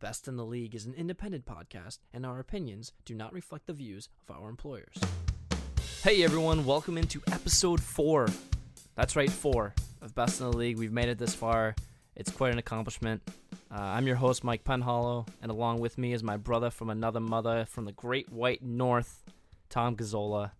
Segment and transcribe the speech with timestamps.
[0.00, 3.74] Best in the League is an independent podcast, and our opinions do not reflect the
[3.74, 4.98] views of our employers.
[6.02, 8.26] Hey everyone, welcome into episode four.
[8.94, 10.78] That's right, four of Best in the League.
[10.78, 11.74] We've made it this far.
[12.16, 13.20] It's quite an accomplishment.
[13.70, 17.20] Uh, I'm your host, Mike Penhollow, and along with me is my brother from another
[17.20, 19.22] mother from the Great White North,
[19.68, 20.52] Tom Gazzola.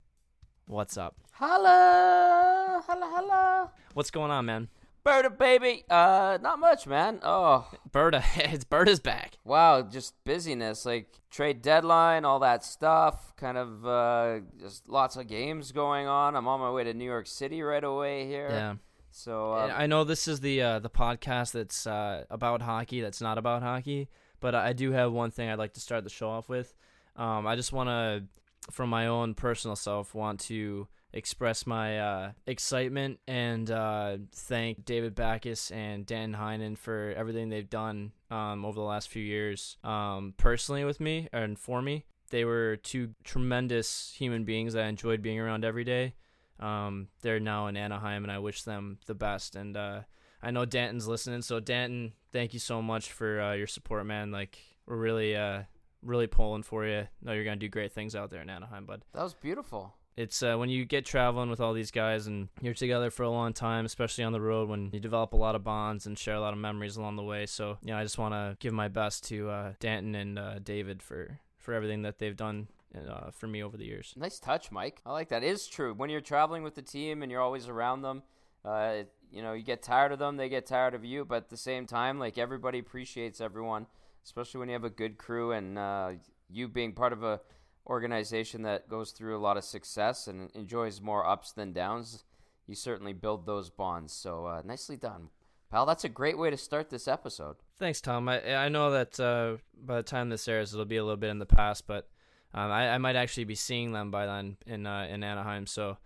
[0.66, 1.16] What's up?
[1.32, 3.70] Hello, hello, hello.
[3.94, 4.68] What's going on, man?
[5.02, 5.84] Berta, baby.
[5.88, 7.20] Uh, not much, man.
[7.22, 9.38] Oh, Berta, it's Berta's back.
[9.44, 13.34] wow, just busyness, like trade deadline, all that stuff.
[13.36, 16.36] Kind of, uh, just lots of games going on.
[16.36, 18.48] I'm on my way to New York City right away here.
[18.50, 18.74] Yeah.
[19.12, 23.00] So, uh, I know this is the uh, the podcast that's uh, about hockey.
[23.00, 24.08] That's not about hockey,
[24.38, 26.74] but I do have one thing I'd like to start the show off with.
[27.16, 28.24] Um, I just want to,
[28.70, 35.14] from my own personal self, want to express my uh, excitement and uh, thank David
[35.14, 40.34] Backes and Dan Heinen for everything they've done um, over the last few years, um,
[40.36, 42.04] personally with me and for me.
[42.30, 46.14] They were two tremendous human beings I enjoyed being around every day.
[46.60, 49.56] Um, they're now in Anaheim, and I wish them the best.
[49.56, 50.02] And uh,
[50.42, 54.30] I know Danton's listening, so Danton, thank you so much for uh, your support, man.
[54.30, 55.62] Like we're really, uh,
[56.02, 57.08] really pulling for you.
[57.20, 59.02] Know you're gonna do great things out there in Anaheim, bud.
[59.12, 59.94] that was beautiful.
[60.16, 63.30] It's uh, when you get traveling with all these guys and you're together for a
[63.30, 66.34] long time, especially on the road, when you develop a lot of bonds and share
[66.34, 67.46] a lot of memories along the way.
[67.46, 70.58] So, you know, I just want to give my best to uh, Danton and uh,
[70.58, 74.14] David for for everything that they've done uh, for me over the years.
[74.16, 75.00] Nice touch, Mike.
[75.06, 75.42] I like that.
[75.42, 75.94] It is true.
[75.94, 78.22] When you're traveling with the team and you're always around them,
[78.64, 81.24] uh, you know, you get tired of them, they get tired of you.
[81.24, 83.86] But at the same time, like everybody appreciates everyone,
[84.24, 86.12] especially when you have a good crew and uh,
[86.48, 87.40] you being part of a
[87.86, 92.24] organization that goes through a lot of success and enjoys more ups than downs.
[92.66, 94.12] You certainly build those bonds.
[94.12, 95.30] So uh, nicely done,
[95.70, 95.86] pal.
[95.86, 97.56] That's a great way to start this episode.
[97.78, 98.28] Thanks, Tom.
[98.28, 101.30] I I know that uh, by the time this airs, it'll be a little bit
[101.30, 102.08] in the past, but
[102.54, 105.66] um, I, I might actually be seeing them by then in uh, in Anaheim.
[105.66, 105.98] So,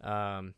[0.00, 0.54] um,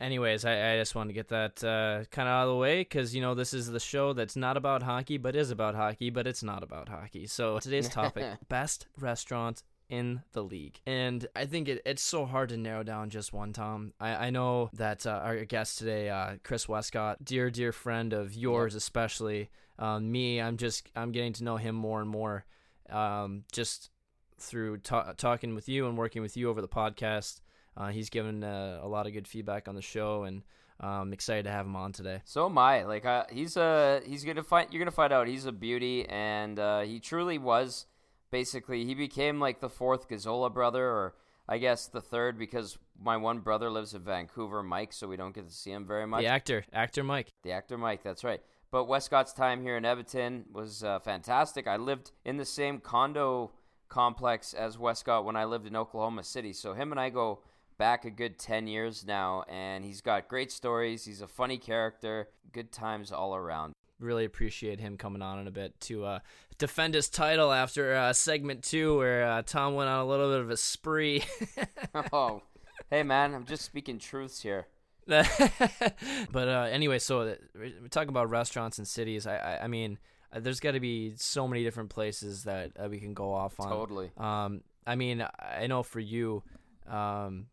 [0.00, 2.80] anyways, I, I just wanted to get that uh, kind of out of the way
[2.80, 6.10] because you know this is the show that's not about hockey, but is about hockey,
[6.10, 7.26] but it's not about hockey.
[7.26, 10.80] So today's topic: best restaurant in the league.
[10.86, 13.92] And I think it, it's so hard to narrow down just one, Tom.
[14.00, 18.34] I, I know that uh, our guest today, uh, Chris Wescott, dear, dear friend of
[18.34, 19.50] yours, especially.
[19.78, 22.44] Um, me, I'm just, I'm getting to know him more and more
[22.88, 23.90] um, just
[24.38, 27.40] through ta- talking with you and working with you over the podcast.
[27.76, 30.42] Uh, he's given uh, a lot of good feedback on the show, and
[30.80, 32.22] I'm excited to have him on today.
[32.24, 32.84] So am I.
[32.84, 36.58] Like uh, he's a he's gonna find you're gonna find out he's a beauty, and
[36.58, 37.86] uh, he truly was.
[38.30, 41.14] Basically, he became like the fourth Gazzola brother, or
[41.48, 45.34] I guess the third, because my one brother lives in Vancouver, Mike, so we don't
[45.34, 46.22] get to see him very much.
[46.22, 47.32] The actor, actor Mike.
[47.42, 48.40] The actor Mike, that's right.
[48.70, 51.66] But Wescott's time here in Edmonton was uh, fantastic.
[51.66, 53.50] I lived in the same condo
[53.88, 56.52] complex as Wescott when I lived in Oklahoma City.
[56.52, 57.40] So him and I go
[57.78, 61.04] back a good 10 years now, and he's got great stories.
[61.04, 62.28] He's a funny character.
[62.52, 63.74] Good times all around.
[63.98, 66.18] Really appreciate him coming on in a bit to uh,
[66.60, 70.40] defend his title after uh, segment two, where uh, Tom went on a little bit
[70.40, 71.24] of a spree.
[72.12, 72.42] oh,
[72.90, 74.68] hey, man, I'm just speaking truths here.
[75.06, 79.26] but uh, anyway, so th- we're talking about restaurants and cities.
[79.26, 79.98] I, I, I mean,
[80.32, 83.58] uh, there's got to be so many different places that uh, we can go off
[83.58, 83.68] on.
[83.68, 84.10] Totally.
[84.16, 86.44] Um, I mean, I know for you,
[86.88, 87.46] um,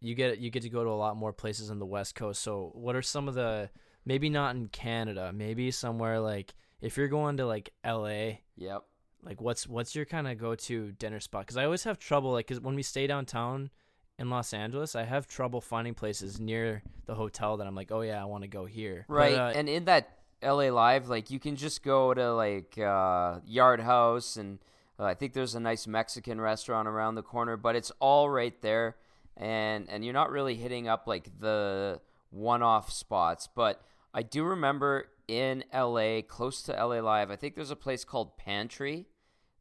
[0.00, 2.42] you get you get to go to a lot more places on the West Coast.
[2.42, 3.70] So, what are some of the
[4.04, 8.42] maybe not in Canada, maybe somewhere like if you're going to like L.A.
[8.56, 8.82] Yep.
[9.22, 11.42] Like, what's what's your kind of go to dinner spot?
[11.46, 13.70] Because I always have trouble, like, cause when we stay downtown
[14.18, 18.02] in Los Angeles, I have trouble finding places near the hotel that I'm like, oh
[18.02, 19.06] yeah, I want to go here.
[19.08, 19.34] But, Right.
[19.34, 23.80] uh, and in that LA Live, like you can just go to like uh, Yard
[23.80, 24.58] House, and
[25.00, 28.60] uh, I think there's a nice Mexican restaurant around the corner, but it's all right
[28.60, 28.96] there,
[29.38, 31.98] and and you're not really hitting up like the
[32.30, 33.48] one-off spots.
[33.54, 33.80] But
[34.12, 38.36] I do remember in LA, close to LA Live, I think there's a place called
[38.36, 39.06] Pantry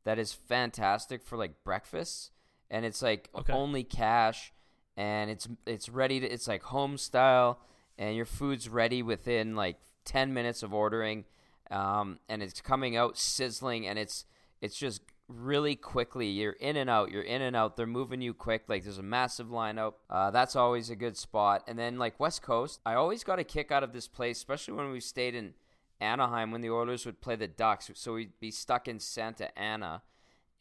[0.04, 2.32] that is fantastic for like breakfast,
[2.70, 3.54] and it's like Okay.
[3.54, 4.52] only cash,
[4.98, 7.60] and it's it's ready to it's like home style,
[7.98, 11.26] and your food's ready within like ten minutes of ordering,
[11.72, 14.26] um, and it's coming out sizzling, and it's
[14.62, 15.02] it's just
[15.34, 16.28] really quickly.
[16.28, 17.12] You're in and out.
[17.12, 17.76] You're in and out.
[17.76, 18.64] They're moving you quick.
[18.68, 19.94] Like there's a massive lineup.
[20.10, 21.64] Uh, that's always a good spot.
[21.68, 24.76] And then like West Coast, I always got a kick out of this place, especially
[24.76, 25.54] when we stayed in
[26.00, 27.90] Anaheim when the Oilers would play the Ducks.
[27.96, 30.04] So we'd be stuck in Santa Ana,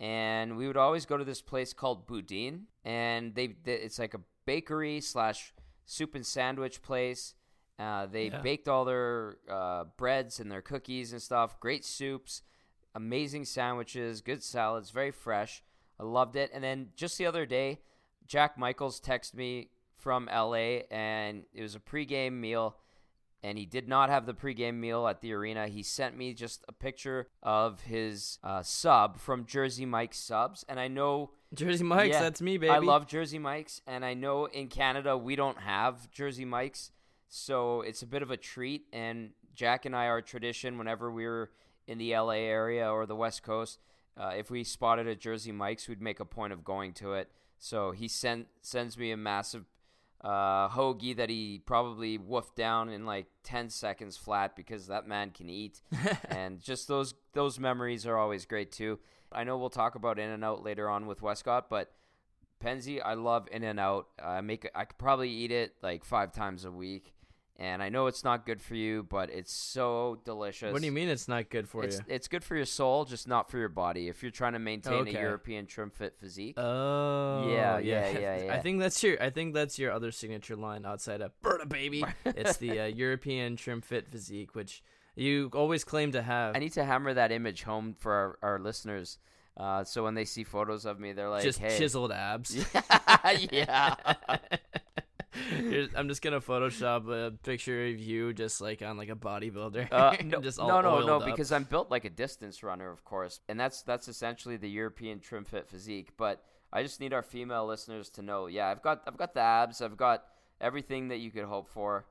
[0.00, 4.20] and we would always go to this place called Boudin, and they, it's like a
[4.46, 5.52] bakery slash
[5.84, 7.34] soup and sandwich place.
[7.78, 8.40] Uh, they Yeah.
[8.40, 11.58] baked all their uh, breads and their cookies and stuff.
[11.58, 12.42] Great soups.
[12.94, 15.62] Amazing sandwiches, good salads, very fresh.
[15.98, 16.50] I loved it.
[16.52, 17.80] And then just the other day,
[18.26, 19.68] Jack Michaels texted me
[19.98, 22.76] from LA, and it was a pregame meal.
[23.44, 25.66] And he did not have the pregame meal at the arena.
[25.66, 30.64] He sent me just a picture of his uh, sub from Jersey Mike's subs.
[30.68, 32.70] And I know Jersey Mike's, Yeah, that's me, baby.
[32.70, 36.92] I love Jersey Mike's, and I know in Canada we don't have Jersey Mike's,
[37.28, 38.86] so it's a bit of a treat.
[38.92, 41.50] And Jack and I, our tradition, whenever we were
[41.86, 43.78] in the LA area or the West Coast,
[44.16, 47.30] uh, if we spotted a Jersey Mike's, we'd make a point of going to it.
[47.58, 49.64] So he sent sends me a massive
[50.22, 55.30] uh, hoagie that he probably woofed down in like 10 seconds flat because that man
[55.30, 55.80] can eat.
[56.28, 58.98] and just those those memories are always great too.
[59.32, 61.92] I know we'll talk about In and Out later on with Wescott, but
[62.62, 64.08] Penzi, I love In and Out.
[64.22, 67.14] I make I could probably eat it like five times a week,
[67.56, 70.72] and I know it's not good for you, but it's so delicious.
[70.72, 72.02] What do you mean it's not good for it's, you?
[72.08, 74.08] It's good for your soul, just not for your body.
[74.08, 75.16] If you're trying to maintain Okay.
[75.16, 78.54] a European trim fit physique, Oh Yeah, yeah, yeah, yeah.
[78.54, 82.04] I think that's your I think that's your other signature line outside of Berta baby.
[82.24, 84.82] it's the uh, European trim fit physique, which
[85.14, 86.56] you always claim to have.
[86.56, 89.18] I need to hammer that image home for our, our listeners.
[89.54, 92.56] Uh, so when they see photos of me, they're like, just "Hey, chiseled abs.
[93.52, 93.94] yeah."
[95.96, 99.88] I'm just gonna Photoshop a picture of you just like on like a bodybuilder.
[99.90, 101.24] Uh, no, no, no, no, up.
[101.24, 105.20] because I'm built like a distance runner, of course, and that's that's essentially the European
[105.20, 106.10] trim fit physique.
[106.16, 106.42] But
[106.72, 109.80] I just need our female listeners to know, yeah, I've got I've got the abs,
[109.80, 110.24] I've got
[110.60, 112.06] everything that you could hope for.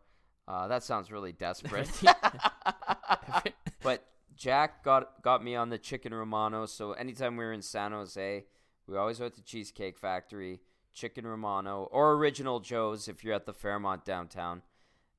[0.47, 1.89] Uh, that sounds really desperate.
[3.83, 6.65] but Jack got got me on the chicken romano.
[6.65, 8.45] So anytime we were in San Jose,
[8.87, 10.59] we always went to Cheesecake Factory,
[10.93, 14.61] chicken romano, or Original Joe's if you're at the Fairmont downtown.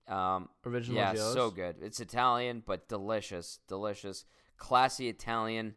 [0.08, 1.32] Um, Original yeah, Joe's?
[1.32, 1.76] so good.
[1.80, 4.24] It's Italian, but delicious, delicious,
[4.56, 5.74] classy Italian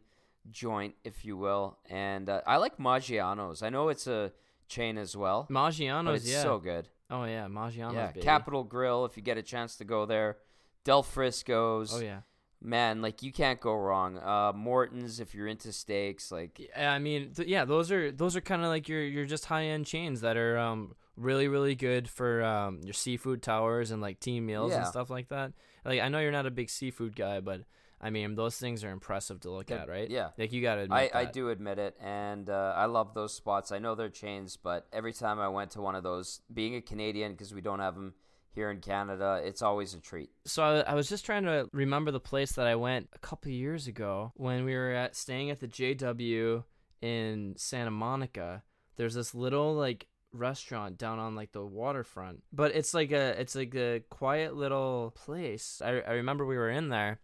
[0.50, 1.78] joint, if you will.
[1.88, 3.62] And uh, I like Maggiano's.
[3.62, 4.32] I know it's a
[4.68, 6.42] chain as well, Maggiano's, it's yeah.
[6.42, 6.88] so good.
[7.10, 7.94] oh yeah, Maggiano's.
[7.94, 8.20] yeah, baby.
[8.20, 9.04] Capital Grille.
[9.06, 10.38] If you get a chance to go there,
[10.84, 11.94] Del Frisco's.
[11.94, 12.20] Oh yeah.
[12.62, 14.18] Man, like you can't go wrong.
[14.18, 18.40] Uh, Morton's if you're into steaks, like I mean, th- yeah, those are those are
[18.40, 22.08] kind of like your your just high end chains that are um really really good
[22.08, 25.52] for um your seafood towers and like team meals and stuff like that.
[25.84, 27.62] Like I know you're not a big seafood guy, but
[28.00, 30.10] I mean those things are impressive to look They're- at, right?
[30.10, 30.30] yeah.
[30.36, 33.72] Like you gotta admit I, I do admit it, and uh, I love those spots.
[33.72, 36.82] I know they're chains, but every time I went to one of those, being a
[36.82, 38.12] Canadian, because we don't have them
[38.56, 40.30] here in Canada, it's always a treat.
[40.46, 43.52] So I, I was just trying to remember the place that I went a couple
[43.52, 46.64] years ago when we were at staying at the JW
[47.02, 48.62] in Santa Monica.
[48.96, 53.54] There's this little like restaurant down on like the waterfront, but it's like a it's
[53.54, 55.80] like a quiet little place.
[55.84, 57.20] I, I remember we were in there,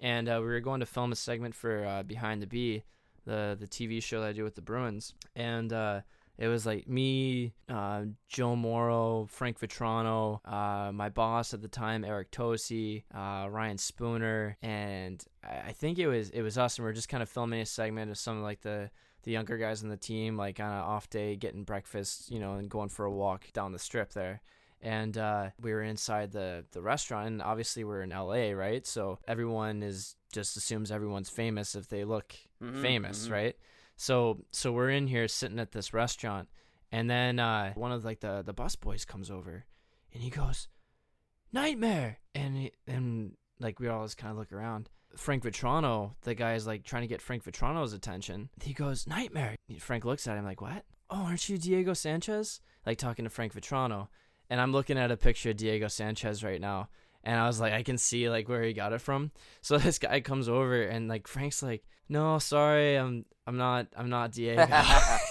[0.00, 2.84] and uh, we were going to film a segment for uh, Behind the Bee,
[3.24, 5.72] the the TV show that I do with the Bruins, and.
[5.72, 6.00] uh
[6.38, 12.04] it was like me, uh, Joe Morrow, Frank Vatrano, uh, my boss at the time,
[12.04, 16.90] Eric Tosi, uh, Ryan Spooner, and I think it was it was us, and we
[16.90, 18.90] are just kind of filming a segment of some of like the
[19.22, 22.54] the younger guys on the team, like on an off day, getting breakfast, you know,
[22.54, 24.40] and going for a walk down the strip there.
[24.82, 28.86] And uh, we were inside the the restaurant, and obviously we're in LA, right?
[28.86, 33.32] So everyone is just assumes everyone's famous if they look Mhm, famous, mhm.
[33.32, 33.56] right?
[33.96, 36.48] So so we're in here sitting at this restaurant,
[36.92, 39.64] and then uh, one of like the the bus boys comes over,
[40.12, 40.68] and he goes,
[41.52, 44.90] "Nightmare!" And he, and like we all just kind of look around.
[45.16, 48.50] Frank Vatrano, the guy is like trying to get Frank Vatrano's attention.
[48.62, 50.84] He goes, "Nightmare!" Frank looks at him like, "What?
[51.08, 54.08] Oh, aren't you Diego Sanchez?" Like talking to Frank Vatrano,
[54.50, 56.88] and I'm looking at a picture of Diego Sanchez right now.
[57.24, 59.32] And I was like, I can see like where he got it from.
[59.60, 64.08] So this guy comes over and like Frank's like, no, sorry, I'm I'm not I'm
[64.08, 64.62] not Diego.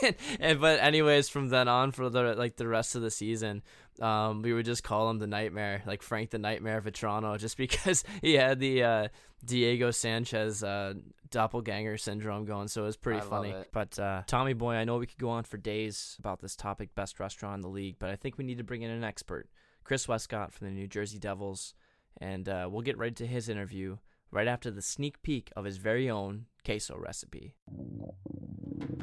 [0.39, 3.61] and, but anyways, from then on for the like the rest of the season,
[4.01, 7.57] um, we would just call him the Nightmare, like Frank the Nightmare of Toronto, just
[7.57, 9.07] because he had the uh,
[9.43, 10.93] Diego Sanchez uh,
[11.29, 12.67] doppelganger syndrome going.
[12.67, 13.53] So it was pretty I funny.
[13.73, 16.95] But uh, Tommy Boy, I know we could go on for days about this topic,
[16.95, 19.49] best restaurant in the league, but I think we need to bring in an expert,
[19.83, 21.73] Chris Wescott from the New Jersey Devils,
[22.17, 23.97] and uh, we'll get right to his interview
[24.35, 27.53] right after the sneak peek of his very own queso recipe.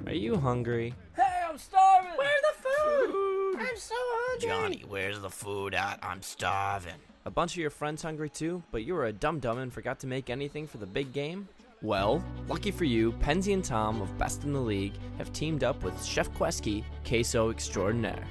[0.07, 0.95] Are you hungry?
[1.17, 2.13] Hey, I'm starving.
[2.17, 3.57] Where's the food?
[3.59, 4.49] I'm so hungry.
[4.49, 5.99] Johnny, where's the food at?
[6.03, 7.01] I'm starving.
[7.25, 9.99] A bunch of your friends hungry too, but you were a dum dum and forgot
[10.01, 11.49] to make anything for the big game?
[11.81, 15.83] Well, lucky for you, Penzi and Tom of Best in the League have teamed up
[15.83, 18.27] with Chef Quesky Queso Extraordinaire.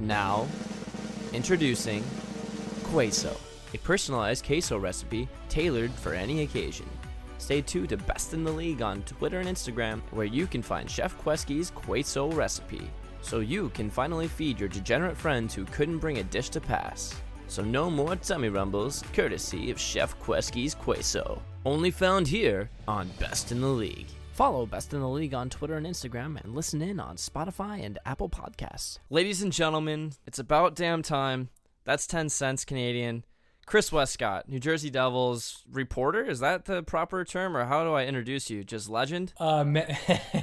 [0.00, 0.46] Now,
[1.32, 2.04] introducing
[2.84, 3.34] Queso,
[3.74, 6.86] a personalized queso recipe tailored for any occasion.
[7.38, 10.88] Stay tuned to Best in the League on Twitter and Instagram, where you can find
[10.88, 12.88] Chef Quesky's queso recipe,
[13.20, 17.14] so you can finally feed your degenerate friends who couldn't bring a dish to pass.
[17.48, 21.42] So no more tummy rumbles, courtesy of Chef Quesky's queso.
[21.66, 24.06] Only found here on Best in the League.
[24.32, 27.98] Follow Best in the League on Twitter and Instagram and listen in on Spotify and
[28.06, 28.98] Apple Podcasts.
[29.10, 31.50] Ladies and gentlemen, it's about damn time.
[31.84, 33.24] That's 10 cents Canadian.
[33.72, 36.22] Chris Wescott, New Jersey Devils reporter.
[36.26, 38.64] Is that the proper term, or how do I introduce you?
[38.64, 39.32] Just legend?
[39.40, 39.86] Uh, me-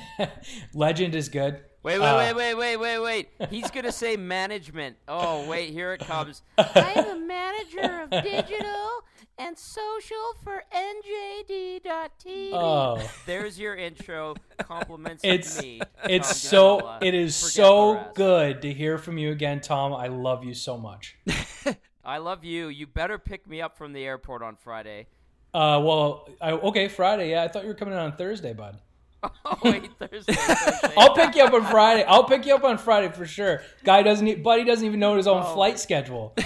[0.73, 1.61] legend is good.
[1.83, 3.29] Wait, wait, Uh, wait, wait, wait, wait, wait.
[3.51, 4.95] He's gonna say management.
[5.07, 6.41] Oh, wait, here it comes.
[6.57, 9.03] I'm a manager of digital
[9.37, 12.49] and social for NJD.TV.
[12.53, 14.37] Oh, There's your intro.
[14.57, 15.81] Compliments it's of me.
[16.05, 17.03] it's Tom so Gazzola.
[17.03, 19.93] it is Forget so good to hear from you again, Tom.
[19.93, 21.15] I love you so much.
[22.09, 22.69] I love you.
[22.69, 25.05] You better pick me up from the airport on Friday.
[25.53, 27.29] Uh, well, I, okay, Friday.
[27.31, 28.79] Yeah, I thought you were coming in on Thursday, bud.
[29.45, 30.33] Oh wait, Thursday.
[30.33, 30.93] Thursday.
[30.97, 32.03] I'll pick you up on Friday.
[32.05, 33.61] I'll pick you up on Friday for sure.
[33.83, 35.53] Guy doesn't, buddy doesn't even know his own Oh.
[35.53, 36.35] flight schedule.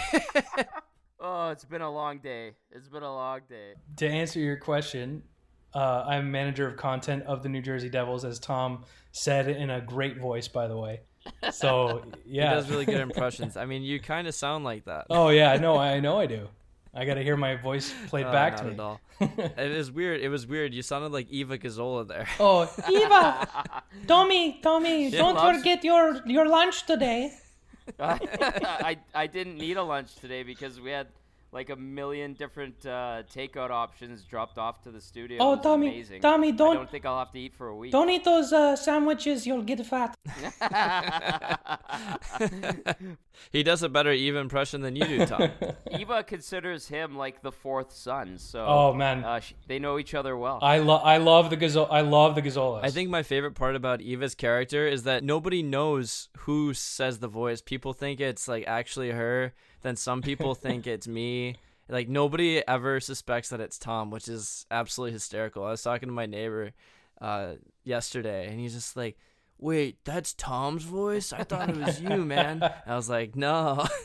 [1.26, 2.52] Oh, it's been a long day.
[2.72, 3.76] It's been a long day.
[3.98, 5.24] to answer your question,
[5.74, 9.80] uh, I'm manager of content of the New Jersey Devils, as Tom said in a
[9.80, 11.00] great voice, by the way.
[11.52, 13.58] So yeah, He does really good impressions.
[13.58, 15.08] I mean, you kind of sound like that.
[15.10, 16.48] oh yeah, no, I know I do.
[16.96, 18.74] I got to hear my voice played Uh, back to me.
[18.74, 19.02] at all.
[19.20, 20.22] it is weird.
[20.22, 20.74] It was weird.
[20.76, 22.28] You sounded like Eva Gazzola there.
[22.40, 23.48] Oh, Eva,
[24.08, 27.32] Tommy, Tommy, She don't loves- forget your your lunch today.
[28.00, 31.08] I I didn't need a lunch today because we had
[31.54, 35.38] like a million different uh, takeout options dropped off to the studio.
[35.40, 36.22] Oh, Tommy, amazing.
[36.22, 37.92] Tommy, don't- I don't think I'll have to eat for a week.
[37.92, 40.18] Don't eat those uh, sandwiches; you'll get fat.
[43.52, 45.50] he does a better Eva impression than you do, Tom.
[45.92, 50.14] Eva considers him like the fourth son, so Oh man, uh, sh- they know each
[50.16, 50.60] other well.
[50.62, 51.88] I love I love the gazelle.
[51.92, 52.82] I love the Gazzolas.
[52.84, 57.28] I think my favorite part about Eva's character is that nobody knows who says the
[57.28, 57.62] voice.
[57.62, 59.54] People think it's like actually her.
[59.84, 61.58] Then some people think it's me.
[61.90, 65.64] Like nobody ever suspects that it's Tom, which is absolutely hysterical.
[65.66, 66.72] I was talking to my neighbor
[67.22, 69.18] uh, yesterday, and he's just like,
[69.60, 71.32] "Wait, that's Tom's voice?
[71.34, 73.86] I thought it was you, man." I was like, "No."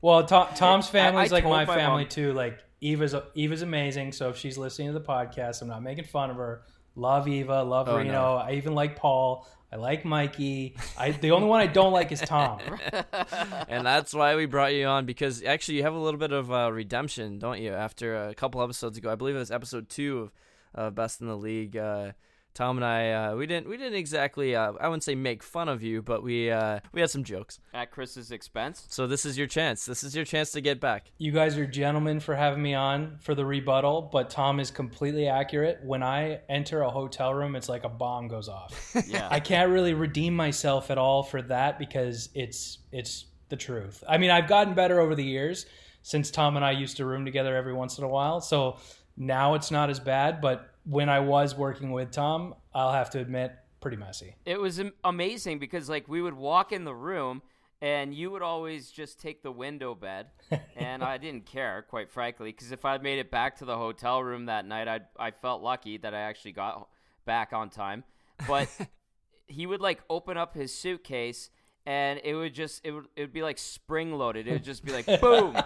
[0.00, 2.32] Well, Tom, Tom's I- family's I like my my family mom- too.
[2.32, 4.12] Like Eva's Eva's amazing.
[4.12, 6.62] So if she's listening to the podcast, I'm not making fun of her.
[6.94, 8.12] Love Eva, love Oh, Reno.
[8.12, 8.34] no.
[8.36, 9.48] I even like Paul.
[9.70, 10.74] I like Mikey.
[10.96, 12.60] I the only one I don't like is Tom.
[13.68, 16.50] and that's why we brought you on because actually you have a little bit of
[16.50, 17.72] uh, redemption, don't you?
[17.72, 20.32] After a couple episodes ago, I believe it was episode two of
[20.74, 21.76] uh, Best in the League.
[21.76, 22.12] Uh,
[22.58, 25.68] Tom and I, uh, we didn't, we didn't exactly, uh, I wouldn't say make fun
[25.68, 27.60] of you, but we, uh, we had some jokes.
[27.72, 28.84] At Chris's expense.
[28.90, 29.86] So this is your chance.
[29.86, 31.12] This is your chance to get back.
[31.18, 35.28] You guys are gentlemen for having me on for the rebuttal, but Tom is completely
[35.28, 35.78] accurate.
[35.84, 38.96] When I enter a hotel room, it's like a bomb goes off.
[39.08, 39.28] Yeah.
[39.30, 44.02] I can't really redeem myself at all for that because it's it's the truth.
[44.06, 45.64] I mean, I've gotten better over the years
[46.02, 48.40] since Tom and I used to room together every once in a while.
[48.40, 48.78] So
[49.16, 53.20] now it's not as bad, but when I was working with Tom, I'll have to
[53.20, 54.34] admit, pretty messy.
[54.44, 57.42] it was amazing because like we would walk in the room
[57.80, 60.26] and you would always just take the window bed
[60.76, 64.20] and i didn't care quite frankly because if i made it back to the hotel
[64.20, 66.88] room that night i i felt lucky that i actually got
[67.24, 68.02] back on time
[68.48, 68.68] but
[69.46, 71.50] he would like open up his suitcase
[71.86, 74.84] and it would just it would it would be like spring loaded it would just
[74.84, 75.56] be like boom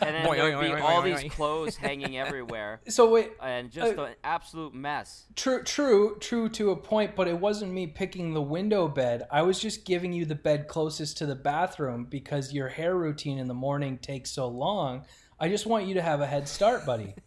[0.00, 3.32] and then Boing, there would boing, be boing, all these clothes hanging everywhere So wait,
[3.42, 7.72] and just Uh, an absolute mess True, true, true to a point, but it wasn't
[7.72, 9.26] me picking the window bed.
[9.30, 13.38] I was just giving you the bed closest to the bathroom because your hair routine
[13.38, 15.04] in the morning takes so long.
[15.38, 17.14] I just want you to have a head start, buddy.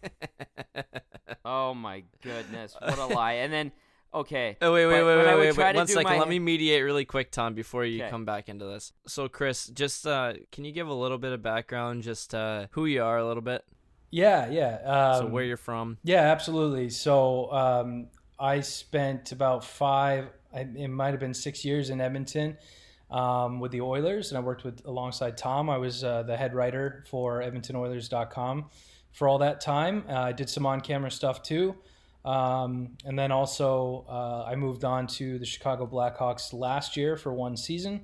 [1.45, 3.33] Oh my goodness, what a lie!
[3.33, 3.71] And then,
[4.13, 4.57] okay.
[4.61, 5.71] Oh wait, wait, but wait, when wait, wait, try wait.
[5.73, 6.11] to One do second.
[6.11, 8.09] my- Let me mediate really quick, Tom, before you Okay.
[8.11, 8.93] come back into this.
[9.07, 12.85] So, Chris, just uh, can you give a little bit of background, just uh, who
[12.85, 13.63] you are, a little bit,
[14.11, 14.77] Yeah, yeah.
[14.85, 15.97] Um, so where you're from?
[16.03, 16.89] Yeah, absolutely.
[16.89, 18.07] So um,
[18.39, 22.57] I spent about five, I- it might have been six years in Edmonton
[23.11, 25.69] um, with the Oilers, and I worked with alongside Tom.
[25.69, 28.69] I was uh, the head writer for EdmontonOilers.com
[29.11, 30.03] for all that time.
[30.09, 31.75] Uh, I did some on-camera stuff too.
[32.25, 37.33] Um, and then also, uh, I moved on to the Chicago Blackhawks last year for
[37.33, 38.03] one season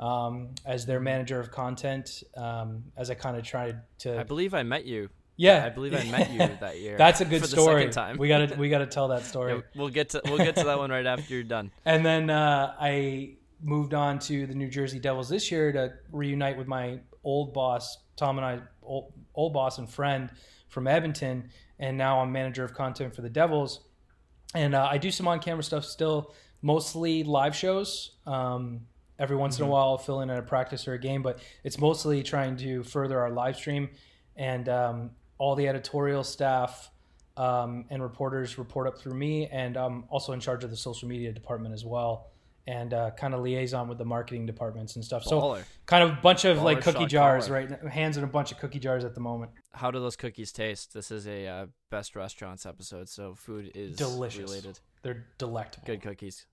[0.00, 2.22] um, as their manager of content.
[2.36, 5.10] Um, as I kind of tried to, I believe I met you.
[5.36, 6.96] yeah, I believe I met you that year.
[6.96, 7.88] That's a good story.
[7.90, 8.16] time.
[8.16, 9.54] We gotta we gotta tell that story.
[9.54, 11.70] Yeah, we'll get to we'll get to that one right after you're done.
[11.84, 16.56] And then uh, I moved on to the New Jersey Devils this year to reunite
[16.56, 20.30] with my old boss, Tom and I, old, old boss and friend
[20.70, 23.80] from Edmonton, and now I'm manager of content for the Devils.
[24.54, 28.12] And uh, I do some on camera stuff still, mostly live shows.
[28.26, 28.86] Um,
[29.18, 31.40] every once in a while, I'll fill in at a practice or a game, but
[31.62, 33.90] it's mostly trying to further our live stream.
[34.36, 36.90] And um, all the editorial staff
[37.36, 41.08] um, and reporters report up through me, and I'm also in charge of the social
[41.08, 42.29] media department as well.
[42.70, 45.24] And uh, kind of liaison with the marketing departments and stuff.
[45.24, 45.64] So Baller.
[45.86, 47.66] kind of a bunch of Baller like cookie jars caller.
[47.66, 49.50] right hands in a bunch of cookie jars at the moment.
[49.72, 50.94] How do those cookies taste?
[50.94, 54.42] This is a uh, best restaurants episode, so food is Delicious.
[54.42, 54.78] related.
[55.02, 55.86] They're delectable.
[55.86, 56.46] Good cookies.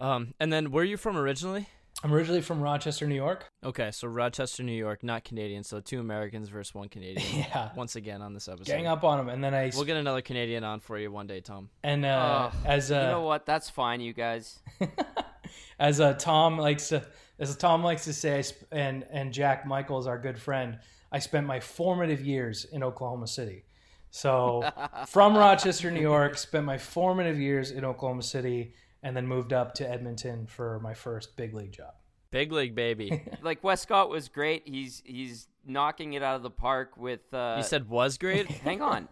[0.00, 1.68] Um, and then where are you from originally?
[2.02, 3.46] I'm originally from Rochester, New York.
[3.64, 5.64] Okay, so Rochester, New York, not Canadian.
[5.64, 7.20] So two Americans versus one Canadian.
[7.50, 7.70] Yeah.
[7.76, 8.66] Once again on this episode.
[8.72, 11.26] Gang up on them, and then I We'll get another Canadian on for you one
[11.26, 11.68] day, Tom.
[11.82, 13.44] and uh, Oh, as uh, you know what?
[13.44, 14.60] That's fine, you guys.
[15.78, 17.04] as uh, Tom likes to
[17.38, 18.42] as Tom likes to say,
[18.72, 20.78] and and Jack Michaels, our good friend,
[21.12, 23.64] I spent my formative years in Oklahoma City.
[24.10, 24.64] So
[25.06, 29.74] from Rochester, New York, spent my formative years in Oklahoma City, and then moved up
[29.74, 31.94] to Edmonton for my first big league job.
[32.30, 33.22] Big league baby.
[33.42, 34.62] like Wescott was great.
[34.66, 37.32] He's he's knocking it out of the park with.
[37.32, 38.46] Uh, you said was great.
[38.64, 39.08] Hang on.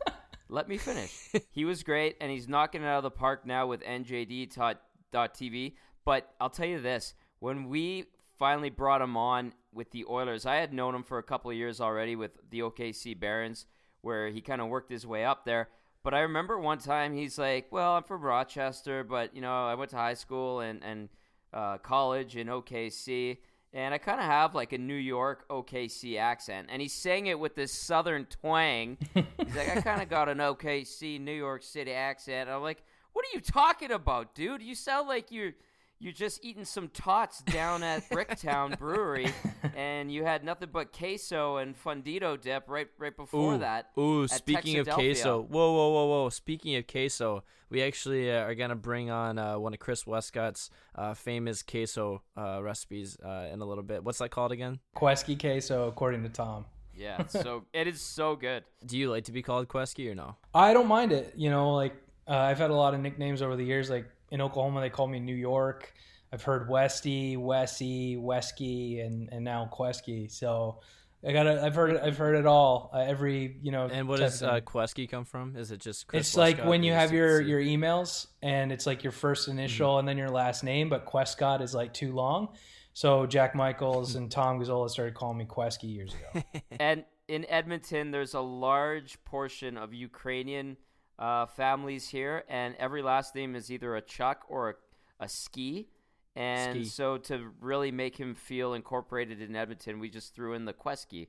[0.49, 1.31] Let me finish.
[1.51, 5.75] He was great, and he's knocking it out of the park now with NJD.TV.
[6.05, 8.05] But I'll tell you this: when we
[8.39, 11.57] finally brought him on with the Oilers, I had known him for a couple of
[11.57, 13.67] years already with the OKC Barons,
[14.01, 15.69] where he kind of worked his way up there.
[16.09, 19.75] But I remember one time he's like, "Well, I'm from Rochester, but you know, I
[19.75, 21.11] went to high school and and
[21.53, 23.37] uh, college in OKC."
[23.75, 26.69] And I kind of have like a New York OKC accent.
[26.71, 28.97] And he's saying it with this southern twang.
[29.13, 32.49] He's like, I kind of got an OKC New York City accent.
[32.49, 34.63] I'm like, what are you talking about, dude?
[34.63, 35.53] You sound like you're
[36.01, 39.33] you're just eating some tots down at Bricktown Brewery,
[39.77, 43.91] and you had nothing but queso and fundido dip right right before Ooh, that.
[43.99, 46.29] Ooh, at speaking of queso, whoa, whoa, whoa, whoa!
[46.29, 50.71] Speaking of queso, we actually uh, are gonna bring on uh, one of Chris Wescott's
[50.95, 54.05] uh, famous queso uh, recipes uh, in a little bit.
[54.05, 54.79] What's that called again?
[54.97, 56.65] Quesky queso, according to Tom.
[56.95, 58.65] Yeah, so it is so good.
[58.85, 60.37] Do you like to be called Quesky or no?
[60.53, 61.33] I don't mind it.
[61.37, 61.95] You know, like
[62.27, 63.89] uh, I've had a lot of nicknames over the years.
[63.89, 65.93] Like in Oklahoma, they call me New York.
[66.33, 70.31] I've heard Westy, Wessie, Wesky, and and now Quesky.
[70.31, 70.81] So
[71.27, 72.03] I got to I've heard it.
[72.03, 72.91] I've heard it all.
[72.93, 73.87] Uh, every you know.
[73.87, 74.65] And what does of uh, thing.
[74.65, 75.57] Quesky come from?
[75.57, 78.87] Is it just Chris it's like when you have your see- your emails and it's
[78.87, 82.49] like your first initial and then your last name, but Quescott is like too long.
[82.93, 86.43] So Jack Michaels and Tom Gazzola started calling me Quesky years ago.
[86.81, 90.77] And in Edmonton, there's a large portion of Ukrainian
[91.19, 95.89] uh, families here, and every last name is either a Chuck or a, a Ski.
[96.37, 96.85] And Ski.
[96.85, 101.29] so, to really make him feel incorporated in Edmonton, we just threw in the Quesky.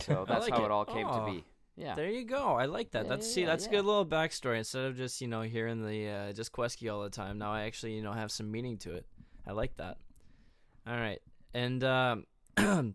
[0.00, 0.66] So that's like how it.
[0.66, 1.26] it, all came Aw.
[1.26, 1.44] to be.
[1.76, 1.94] Yeah.
[1.94, 2.56] There you go.
[2.56, 3.04] I like that.
[3.04, 3.76] Yeah, That's yeah, see, that's a yeah.
[3.78, 4.58] good little backstory.
[4.58, 7.62] Instead of just you know hearing the uh, just Quesky all the time, now I
[7.62, 9.06] actually you know have some meaning to it.
[9.46, 9.96] I like that.
[10.86, 11.20] All right,
[11.54, 12.26] and um,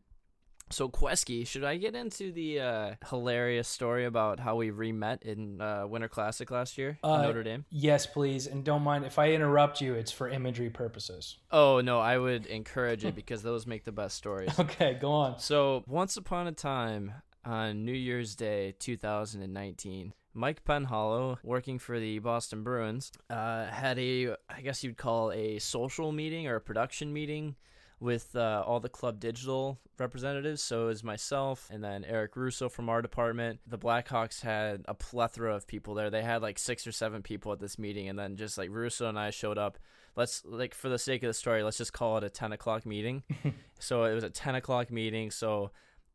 [0.71, 5.61] so Quesky, should I get into the uh, hilarious story about how we re-met in
[5.61, 7.65] uh, Winter Classic last year in Uh, Notre Dame?
[7.69, 9.93] yes, please, and don't mind if I interrupt you.
[9.93, 11.37] It's for imagery purposes.
[11.51, 14.49] Oh no, I would encourage it because those make the best stories.
[14.59, 15.37] Okay, go on.
[15.39, 17.13] So, once upon a time
[17.45, 24.35] on New Year's Day 2019, Mike Penhollow, working for the Boston Bruins, uh, had a,
[24.49, 27.55] I guess you'd call a social meeting or a production meeting
[27.99, 30.61] with uh, all the club digital representatives.
[30.61, 33.59] So it was myself and then Eric Russo from our department.
[33.67, 36.09] The Blackhawks had a plethora of people there.
[36.09, 39.07] They had like six or seven people at this meeting, and then just like Russo
[39.07, 39.77] and I showed up.
[40.15, 42.85] Let's like for the sake of the story, let's just call it a ten o'clock
[42.85, 43.23] meeting.
[43.79, 45.31] so it was a ten o'clock meeting.
[45.31, 45.71] So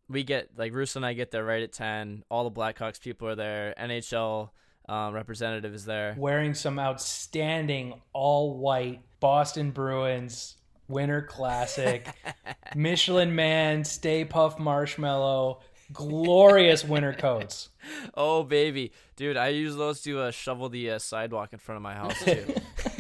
[0.09, 2.25] we get like Russo and I get there right at ten.
[2.31, 3.75] All the Blackhawks people are there.
[3.79, 4.51] NHL
[4.89, 6.15] um, representative is there.
[6.19, 10.57] Wearing some outstanding all white Boston Bruins
[10.91, 12.07] Winter Classic,
[12.75, 15.61] Michelin Man, Stay Puft Marshmallow,
[15.93, 17.69] glorious winter coats.
[18.13, 21.83] Oh baby, dude, I use those to uh, shovel the uh, sidewalk in front of
[21.83, 22.55] my house too.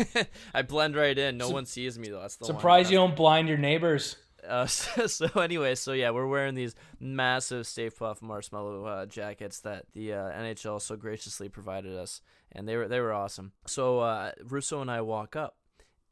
[0.54, 1.36] I blend right in.
[1.36, 2.22] No one sees me though.
[2.22, 2.54] That's the one.
[2.54, 4.16] Surprised you don't blind your neighbors.
[4.48, 9.60] Uh, so, so anyway, so yeah, we're wearing these massive Stay Puft Marshmallow uh, jackets
[9.60, 12.22] that the uh, NHL so graciously provided us,
[12.52, 13.52] and they were they were awesome.
[13.66, 15.56] So uh, Russo and I walk up,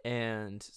[0.04, 0.68] and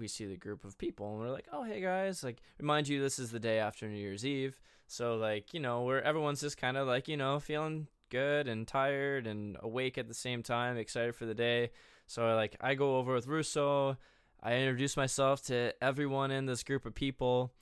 [0.00, 3.00] we see the group of people, and we're like, "Oh, hey guys!" Like, remind you,
[3.00, 4.58] this is the day after New Year's Eve,
[4.90, 8.66] so like, you know, we're everyone's just kind of like, you know, feeling good and
[8.66, 11.70] tired and awake at the same time, excited for the day.
[12.08, 13.96] So like, I go over with Russo.
[14.42, 17.52] I introduce myself to everyone in this group of people,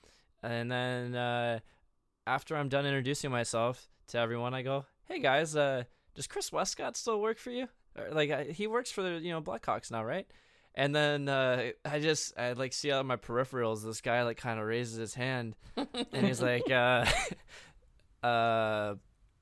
[0.41, 1.59] and then uh,
[2.25, 5.83] after I'm done introducing myself to everyone, I go, "Hey guys, uh,
[6.15, 7.67] does Chris Wescott still work for you?
[7.95, 10.25] Or, like uh, he works for the you know Blackhawks now, right?"
[10.75, 14.37] And then uh, I just I like see out of my peripherals this guy like
[14.37, 17.05] kind of raises his hand and he's like, uh,
[18.25, 18.95] uh,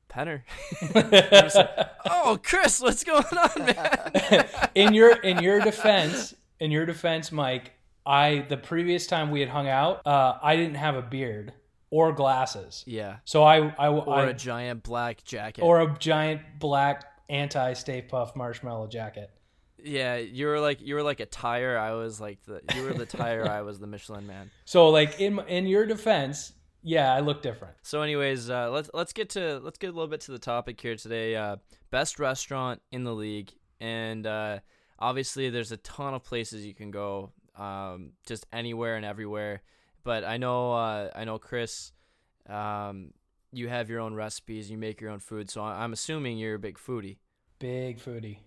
[0.09, 0.41] Penner.
[0.95, 4.47] Like, oh, Chris, what's going on, man?
[4.73, 7.73] in your in your defense, in your defense, Mike,
[8.05, 11.53] I the previous time we had hung out, uh, I didn't have a beard
[11.89, 13.17] or glasses, yeah.
[13.25, 15.61] so I I, Or I a giant black jacket.
[15.61, 19.29] or a giant black anti Stay Puft marshmallow jacket.
[19.83, 21.77] Yeah, you were like you were like a tire.
[21.77, 23.47] I was like the you were the tire.
[23.47, 24.49] I was the Michelin man.
[24.65, 27.75] So like in in your defense, yeah, I look different.
[27.81, 30.79] So, anyways, uh, let's let's get to let's get a little bit to the topic
[30.79, 31.35] here today.
[31.35, 31.57] Uh,
[31.91, 34.59] best restaurant in the league, and uh,
[34.97, 39.63] obviously, there's a ton of places you can go, um, just anywhere and everywhere.
[40.03, 41.91] But I know uh, I know Chris,
[42.47, 43.11] um,
[43.51, 45.49] you have your own recipes, you make your own food.
[45.49, 47.17] So I'm assuming you're a big foodie.
[47.59, 48.37] Big foodie.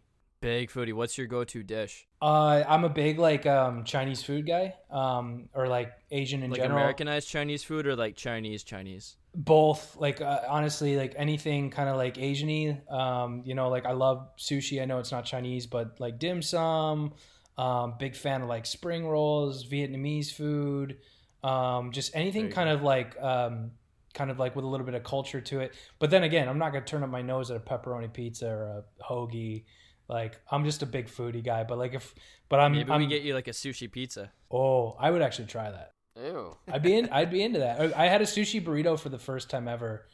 [0.41, 0.95] Big foodie.
[0.95, 2.07] What's your go-to dish?
[2.23, 6.61] Uh, I'm a big like um, Chinese food guy, um, or like Asian in Like
[6.61, 6.79] general.
[6.79, 9.17] Americanized Chinese food or like Chinese Chinese?
[9.33, 13.93] both like uh, honestly like anything kind of like asian-y um you know like i
[13.93, 17.13] love sushi i know it's not chinese but like dim sum
[17.57, 20.97] um big fan of like spring rolls vietnamese food
[21.45, 23.71] um just anything kind of like um
[24.15, 26.59] kind of like with a little bit of culture to it but then again i'm
[26.59, 29.63] not gonna turn up my nose at a pepperoni pizza or a hoagie
[30.11, 32.15] like i'm just a big foodie guy but like if
[32.49, 34.31] but i'm, Maybe I'm we get you like a sushi pizza.
[34.51, 36.57] oh i would actually try that Ew.
[36.71, 37.09] I'd be in.
[37.11, 37.81] I'd be into that.
[37.97, 40.07] I I had a sushi burrito for the first time ever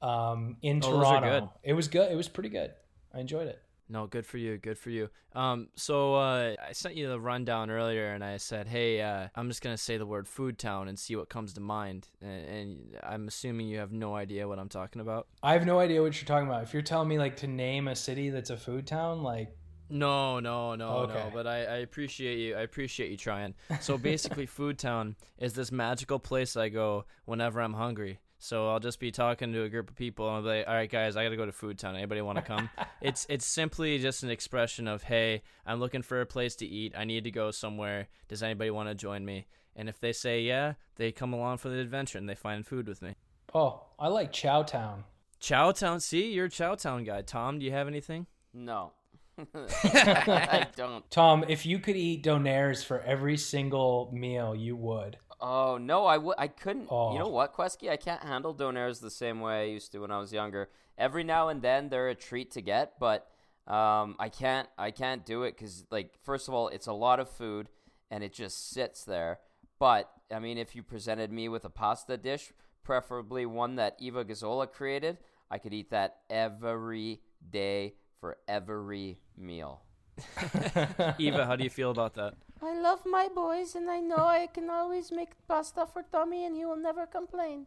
[0.00, 1.40] um, in Oh, those are Toronto.
[1.40, 1.48] good.
[1.70, 2.10] It was good.
[2.10, 2.72] It was pretty good.
[3.14, 3.60] I enjoyed it.
[3.92, 4.56] No, good for you.
[4.56, 5.10] Good for you.
[5.34, 9.48] Um, so uh, I sent you the rundown earlier, and I said, "Hey, uh, I'm
[9.48, 12.98] just gonna say the word Food Town and see what comes to mind." And, and
[13.02, 15.26] I'm assuming you have no idea what I'm talking about.
[15.42, 16.62] I have no idea what you're talking about.
[16.62, 19.54] If you're telling me like to name a city that's a food town, like
[19.90, 21.10] No, no, no, no.
[21.10, 21.30] Okay.
[21.34, 22.56] But I, I appreciate you.
[22.56, 23.52] I appreciate you trying.
[23.80, 28.20] So basically, Food Town is this magical place I go whenever I'm hungry.
[28.42, 30.74] So I'll just be talking to a group of people, and I'll be like, "All
[30.74, 31.94] right, guys, I got to go to Food Town.
[31.94, 36.20] Anybody want to come?" it's it's simply just an expression of, "Hey, I'm looking for
[36.20, 36.92] a place to eat.
[36.98, 38.08] I need to go somewhere.
[38.26, 41.68] Does anybody want to join me?" And if they say yeah, they come along for
[41.68, 43.14] the adventure and they find food with me.
[43.54, 45.04] oh, I like Chow Town.
[45.40, 46.02] Chowtown.
[46.02, 47.22] See, you're a Chowtown guy.
[47.22, 48.26] Tom, do you have anything?
[48.52, 48.90] No.
[49.54, 51.08] I don't.
[51.12, 55.16] Tom, if you could eat donaires for every single meal, you would.
[55.42, 56.36] Oh no, I would.
[56.38, 56.86] I couldn't.
[56.88, 57.12] Oh.
[57.12, 57.90] You know what, Quesky?
[57.90, 60.70] I can't handle donaires the same way I used to when I was younger.
[60.96, 63.26] Every now and then they're a treat to get, but
[63.66, 64.68] um, I can't.
[64.78, 67.68] I can't do it because, like, first of all, it's a lot of food
[68.08, 69.40] and it just sits there.
[69.80, 72.52] But I mean, if you presented me with a pasta dish,
[72.84, 75.18] preferably one that Eva Gazzola created,
[75.50, 79.82] I could eat that every day for every meal.
[81.18, 82.34] Eva, how do you feel about that?
[82.62, 86.54] I love my boys, and I know I can always make pasta for Tommy, and
[86.54, 87.66] he will never complain.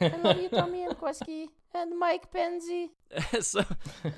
[0.00, 2.90] I love you, Tommy and Quesky, and Mike Penzi.
[3.42, 3.64] so,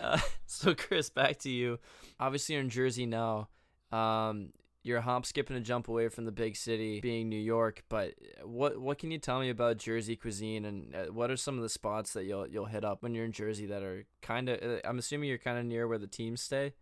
[0.00, 1.78] uh, so Chris, back to you.
[2.20, 3.48] Obviously, you're in Jersey now.
[3.90, 4.50] Um,
[4.82, 7.82] you're a hop, skip, and a jump away from the big city, being New York.
[7.88, 11.56] But what what can you tell me about Jersey cuisine, and uh, what are some
[11.56, 14.48] of the spots that you'll you'll hit up when you're in Jersey that are kind
[14.48, 14.62] of?
[14.62, 16.74] Uh, I'm assuming you're kind of near where the teams stay,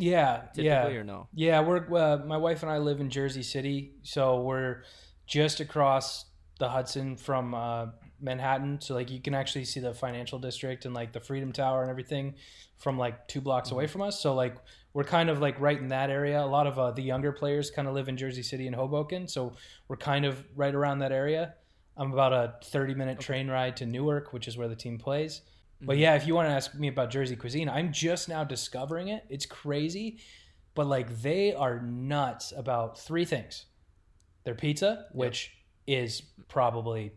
[0.00, 0.86] Yeah, typically, yeah.
[0.88, 1.28] or no?
[1.34, 4.82] Yeah, we're uh, my wife and I live in Jersey City, so we're
[5.26, 6.26] just across
[6.58, 7.86] the Hudson from uh,
[8.20, 8.80] Manhattan.
[8.80, 11.90] So like you can actually see the financial district and like the Freedom Tower and
[11.90, 12.34] everything
[12.78, 14.20] from like two blocks away from us.
[14.20, 14.56] So like
[14.92, 16.42] we're kind of like right in that area.
[16.42, 19.28] A lot of uh, the younger players kind of live in Jersey City and Hoboken,
[19.28, 19.54] so
[19.88, 21.54] we're kind of right around that area.
[21.96, 25.42] I'm about a 30 minute train ride to Newark, which is where the team plays.
[25.82, 29.08] But yeah, if you want to ask me about Jersey cuisine, I'm just now discovering
[29.08, 29.24] it.
[29.30, 30.18] It's crazy,
[30.74, 33.66] but like they are nuts about three things:
[34.44, 35.52] their pizza, which
[35.86, 37.12] is probably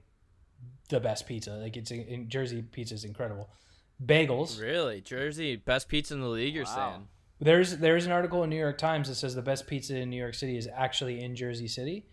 [0.89, 1.52] the best pizza.
[1.56, 3.49] Like it's in Jersey pizza is incredible.
[4.04, 4.60] Bagels.
[4.62, 6.54] Really, Jersey, best pizza in the league.
[6.56, 6.91] You're Wow.
[6.93, 7.08] saying?
[7.39, 10.17] There's there's an article in New York Times that says the best pizza in New
[10.17, 12.06] York City is actually in Jersey City.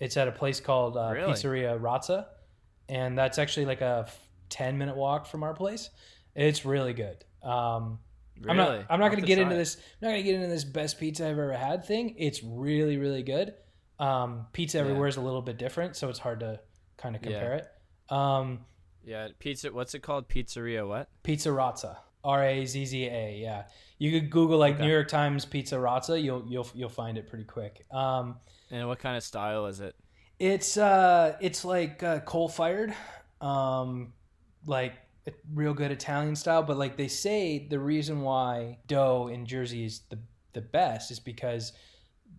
[0.00, 1.32] It's at a place called uh, Really?
[1.32, 2.26] Pizzeria Razza,
[2.88, 5.90] and that's actually like a f- ten minute walk from our place.
[6.36, 7.24] It's really good.
[7.42, 7.98] Um,
[8.40, 8.50] Really?
[8.50, 8.86] I'm not.
[8.90, 9.76] I'm not going to get into this.
[9.76, 12.16] I'm not going to get into this best pizza I've ever had thing.
[12.18, 13.54] It's really, really good.
[14.00, 14.84] Um, pizza Yeah.
[14.84, 16.58] everywhere is a little bit different, so it's hard to
[16.96, 17.30] kind of Yeah.
[17.30, 18.12] compare it.
[18.12, 18.64] Um,
[19.04, 19.70] Yeah, pizza.
[19.72, 20.28] What's it called?
[20.28, 20.86] Pizzeria.
[20.88, 21.08] What?
[21.22, 23.36] pizza Razza, R A Z Z A.
[23.38, 23.66] Yeah,
[23.98, 24.84] you could Google like Okay.
[24.84, 26.20] New York Times Pizza Razza.
[26.20, 27.84] You'll you'll you'll find it pretty quick.
[27.92, 28.40] Um,
[28.72, 29.94] And what kind of style is it?
[30.40, 32.92] it's uh, it's like uh, coal fired,
[33.40, 34.12] um,
[34.66, 34.94] like
[35.26, 39.84] a real good Italian style, but like they say the reason why dough in Jersey
[39.84, 40.18] is the
[40.52, 41.72] the best is because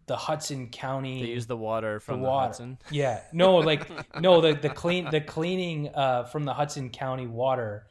[0.08, 2.48] the Hudson County They use the water from the, water.
[2.48, 2.78] Hudson.
[2.92, 3.22] Yeah.
[3.34, 3.90] No, like
[4.22, 7.88] no, the the clean the cleaning uh, from the Hudson County water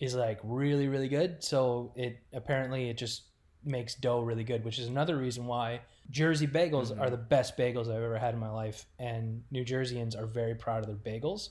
[0.00, 1.44] is like really really good.
[1.44, 3.22] So it apparently it just
[3.64, 7.00] makes dough really good, which is another reason why Jersey bagels Mhm.
[7.00, 10.54] are the best bagels I've ever had in my life, and New Jerseyans are very
[10.54, 11.50] proud of their bagels.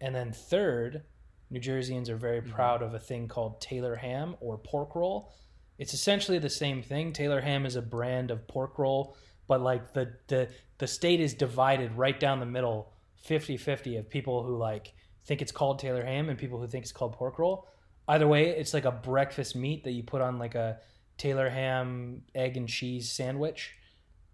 [0.00, 1.04] And then third,
[1.50, 2.50] New Jerseyans are very Mhm.
[2.50, 5.30] proud of a thing called Taylor ham or pork roll.
[5.78, 7.12] It's essentially the same thing.
[7.12, 11.32] Taylor ham is a brand of pork roll, but like the the the state is
[11.34, 14.92] divided right down the middle 50-50 of people who like
[15.24, 17.66] think it's called Taylor ham and people who think it's called pork roll.
[18.08, 20.78] Either way, it's like a breakfast meat that you put on like a
[21.18, 23.74] Taylor ham egg and cheese sandwich.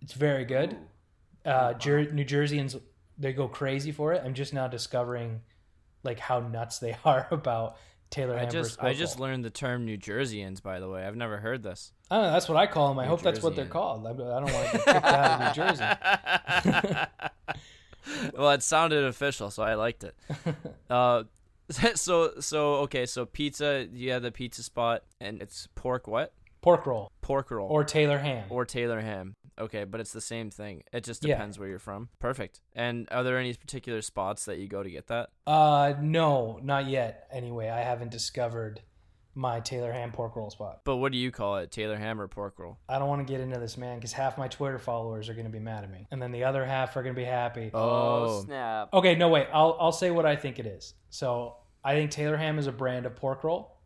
[0.00, 0.76] It's very good.
[1.44, 2.80] Uh, Jer- New Jerseyans
[3.18, 4.22] they go crazy for it.
[4.24, 5.42] I'm just now discovering
[6.02, 7.76] like how nuts they are about
[8.10, 11.04] Taylor I just I just learned the term New Jerseyans by the way.
[11.06, 11.92] I've never heard this.
[12.10, 12.98] I don't know, that's what I call them.
[12.98, 14.06] I New hope that's what they're called.
[14.06, 15.84] I, I don't want to get kicked out of New Jersey.
[18.36, 20.14] well, it sounded official, so I liked it.
[20.90, 21.24] Uh,
[21.94, 23.88] so so okay, so pizza.
[23.94, 26.34] You have the pizza spot, and it's pork what?
[26.60, 28.44] Pork roll Pork roll or Taylor ham.
[28.50, 29.34] or Taylor ham.
[29.58, 30.82] Okay, but it's the same thing.
[30.92, 31.34] It just Yeah.
[31.34, 32.08] depends where you're from.
[32.18, 32.60] Perfect.
[32.74, 35.30] And are there any particular spots that you go to get that?
[35.46, 37.28] Uh, no, not yet.
[37.30, 38.80] Anyway, I haven't discovered
[39.34, 40.80] my Taylor ham pork roll spot.
[40.84, 41.70] But what do you call it?
[41.70, 42.78] Taylor ham or pork roll?
[42.88, 45.46] I don't want to get into this, man, because half my Twitter followers are going
[45.46, 47.70] to be mad at me, and then the other half are going to be happy.
[47.72, 47.80] Oh,
[48.40, 48.42] Oh.
[48.44, 48.90] snap!
[48.92, 49.48] Okay, no wait.
[49.52, 50.94] I'll I'll say what I think it is.
[51.08, 53.78] So I think Taylor ham is a brand of pork roll,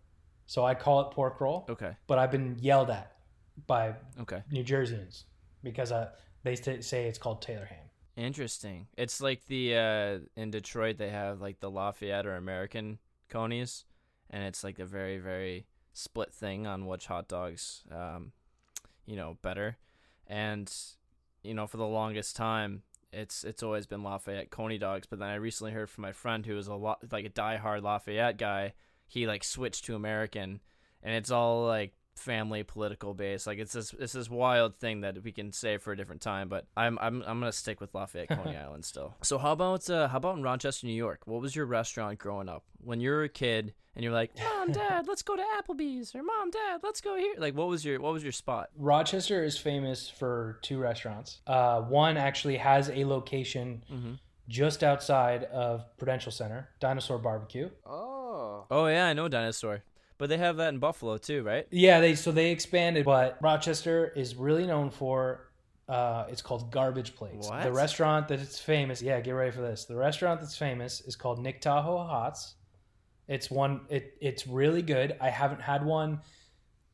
[0.46, 1.64] so I call it pork roll.
[1.68, 1.96] Okay.
[2.08, 3.12] But I've been yelled at
[3.68, 4.42] by Okay.
[4.50, 5.24] New Jerseyans
[5.66, 6.10] because uh,
[6.44, 7.86] they st- say it's called Taylor ham.
[8.16, 8.86] Interesting.
[8.96, 12.98] It's like the uh in Detroit they have like the Lafayette or American
[13.28, 13.84] conies
[14.30, 18.32] and it's like a very very split thing on which hot dogs um
[19.04, 19.76] you know better.
[20.26, 20.72] And
[21.42, 25.28] you know for the longest time it's it's always been Lafayette coney dogs, but then
[25.28, 28.72] I recently heard from my friend who is a lot like a diehard Lafayette guy,
[29.06, 30.60] he like switched to American
[31.02, 33.46] and it's all like family political base.
[33.46, 36.48] Like it's this it's this wild thing that we can say for a different time,
[36.48, 39.14] but I'm I'm I'm gonna stick with Lafayette Coney Island still.
[39.22, 41.20] So how about uh, how about in Rochester, New York?
[41.26, 44.72] What was your restaurant growing up when you were a kid and you're like, Mom,
[44.72, 47.32] Dad, let's go to Applebee's, or Mom, Dad, let's go here.
[47.38, 48.68] Like, what was your what was your spot?
[48.76, 51.40] Rochester is famous for two restaurants.
[51.46, 54.12] Uh, one actually has a location Mm-hmm.
[54.48, 57.70] just outside of Prudential Center, Dinosaur Barbecue.
[57.84, 59.82] Oh, Oh yeah, I know Dinosaur,
[60.18, 61.66] but they have that in Buffalo too, right?
[61.70, 65.42] Yeah, they so they expanded, but Rochester is really known for.
[65.88, 67.48] Uh, it's called Garbage Plates.
[67.48, 67.62] What?
[67.62, 69.00] The restaurant that it's famous.
[69.00, 69.84] Yeah, get ready for this.
[69.84, 72.56] The restaurant that's famous is called Nick Tahou Hots.
[73.28, 73.82] It's one.
[73.88, 75.16] It it's really good.
[75.20, 76.20] I haven't had one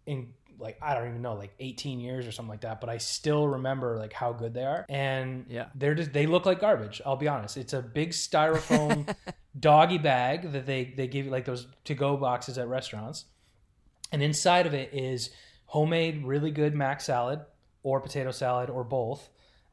[0.06, 2.98] in like I don't even know like 18 years or something like that, but I
[2.98, 4.86] still remember like how good they are.
[4.88, 5.66] And Yeah.
[5.74, 7.02] they're just they look like garbage.
[7.04, 7.56] I'll be honest.
[7.56, 9.14] It's a big styrofoam
[9.58, 13.24] doggy bag that they they give you like those to go boxes at restaurants,
[14.12, 15.30] and inside of it is
[15.66, 17.40] homemade really good mac salad
[17.82, 19.28] or potato salad or both.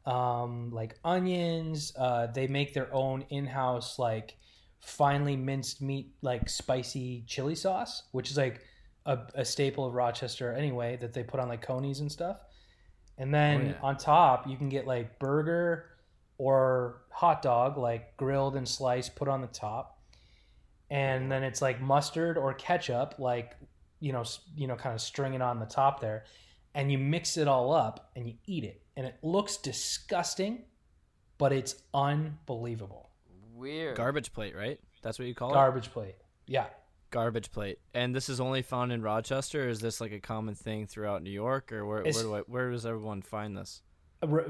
[0.06, 1.94] Um, like onions.
[1.96, 4.38] Uh, they make their own in-house like
[4.80, 8.62] finely minced meat like spicy chili sauce, which is like
[9.10, 12.38] a, a staple of Rochester anyway that they put on like conies and stuff.
[13.18, 13.74] And then Oh, yeah.
[13.82, 15.86] on top, you can get like burger
[16.38, 20.00] or hot dog, like grilled and sliced, put on the top.
[20.90, 23.56] And then it's like mustard or ketchup, like
[24.00, 24.24] you know,
[24.56, 26.24] you know, kind of string it on the top there,
[26.74, 30.64] and you mix it all up and you eat it, and it looks disgusting,
[31.38, 33.10] but it's unbelievable.
[33.54, 33.98] weird.
[33.98, 34.80] Garbage plate, right?
[35.02, 35.54] That's what you call it.
[35.54, 36.16] Garbage plate,
[36.48, 36.68] yeah.
[37.10, 37.80] Garbage plate.
[37.94, 39.66] And this is only found in Rochester.
[39.66, 42.40] Or is this like a common thing throughout New York, or where where do I,
[42.42, 43.82] where does everyone find this?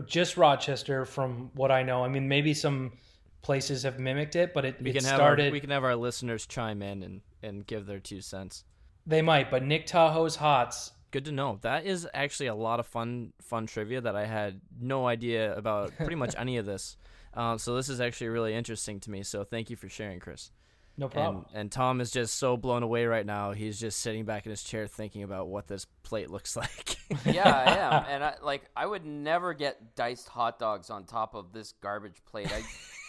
[0.08, 2.04] Just Rochester, from what I know.
[2.04, 2.93] I mean, maybe some
[3.41, 5.48] places have mimicked it, but it, We it started.
[5.48, 8.63] our, we can have our listeners chime in and, and give their two cents.
[9.06, 10.91] They might, but Nick Tahou's Hots.
[11.12, 11.58] Good to know.
[11.62, 15.95] That is actually a lot of fun fun trivia that I had no idea about
[15.98, 16.98] pretty much any of this.
[17.34, 19.24] Um, so this is actually really interesting to me.
[19.24, 20.52] So thank you for sharing, Chris.
[20.99, 21.45] No problem.
[21.51, 23.51] And, and Tom is just so blown away right now.
[23.53, 26.97] He's just sitting back in his chair thinking about what this plate looks like.
[27.25, 28.63] yeah, I am, and I like.
[28.75, 32.51] I would never get diced hot dogs on top of this garbage plate.
[32.51, 32.63] I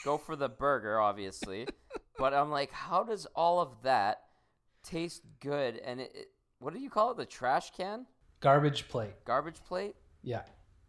[0.04, 1.66] go for the burger, obviously,
[2.16, 4.20] but I'm like, how does all of that
[4.84, 5.76] taste good?
[5.78, 6.26] And it, it,
[6.60, 7.16] what do you call it?
[7.18, 8.06] The trash can,
[8.40, 9.12] Garbage plate.
[9.24, 9.96] garbage plate.
[10.22, 10.42] Yeah.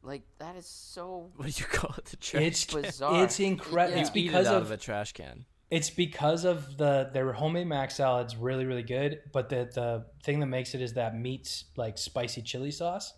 [0.04, 2.06] Like that is so what do you call it?
[2.06, 2.82] The trash It's can.
[2.82, 3.24] bizarre.
[3.24, 3.98] it's incredible.
[3.98, 4.02] Yeah.
[4.04, 5.46] It's You eat because it out of, of a trash can.
[5.72, 10.40] It's because of the their homemade mac salad's really really good, but the the thing
[10.42, 13.14] that makes it is that meat's like spicy chili sauce.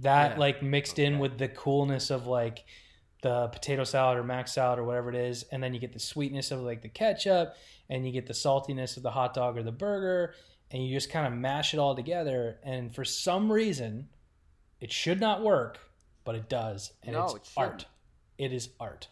[0.00, 0.38] That Yeah.
[0.38, 1.20] like mixed in Okay.
[1.22, 2.64] with the coolness of like
[3.22, 5.98] the potato salad or mac salad or whatever it is, and then you get the
[6.00, 7.54] sweetness of like the ketchup,
[7.88, 10.34] and you get the saltiness of the hot dog or the burger,
[10.70, 12.60] and you just kind of mash it all together.
[12.62, 14.08] And for some reason,
[14.80, 15.78] it should not work,
[16.24, 17.86] but it does, and No, it's it art.
[18.36, 19.08] It is art.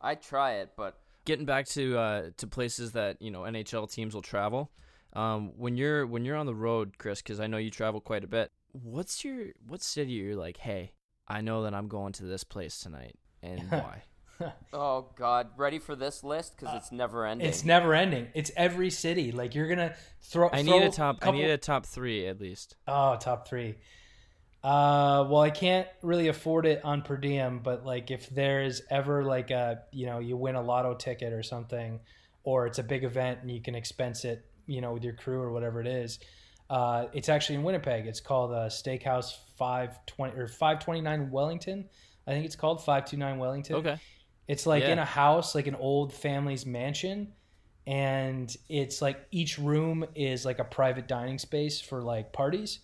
[0.00, 0.98] I try it, but
[1.30, 4.68] Getting back to uh, to places that you know NHL teams will travel.
[5.12, 8.24] Um, when you're when you're on the road, Chris, because I know you travel quite
[8.24, 8.50] a bit.
[8.72, 10.56] What's your what city you're like?
[10.56, 10.90] Hey,
[11.28, 13.14] I know that I'm going to this place tonight,
[13.44, 14.02] and why?
[14.72, 17.46] oh god, ready for this list because it's never ending.
[17.46, 18.26] Uh, It's never ending.
[18.34, 19.30] It's every city.
[19.30, 20.48] Like you're gonna throw.
[20.52, 21.20] I throw need a top.
[21.20, 22.74] couple- I need a top three at least.
[22.88, 23.76] Oh, top three.
[24.62, 29.24] Uh, well, I can't really afford it on per diem, but like if there's ever
[29.24, 32.00] like a you know you win a lotto ticket or something,
[32.44, 35.40] or it's a big event and you can expense it, you know, with your crew
[35.40, 36.18] or whatever it is.
[36.68, 38.06] Uh, it's actually in Winnipeg.
[38.06, 41.88] It's called uh, Steakhouse Five Twenty or Five Twenty Nine Wellington.
[42.26, 43.76] I think it's called Five Two Nine Wellington.
[43.76, 43.98] Okay.
[44.46, 44.92] It's like Yeah.
[44.92, 47.32] in a house, like an old family's mansion,
[47.86, 52.80] and it's like each room is like a private dining space for like parties,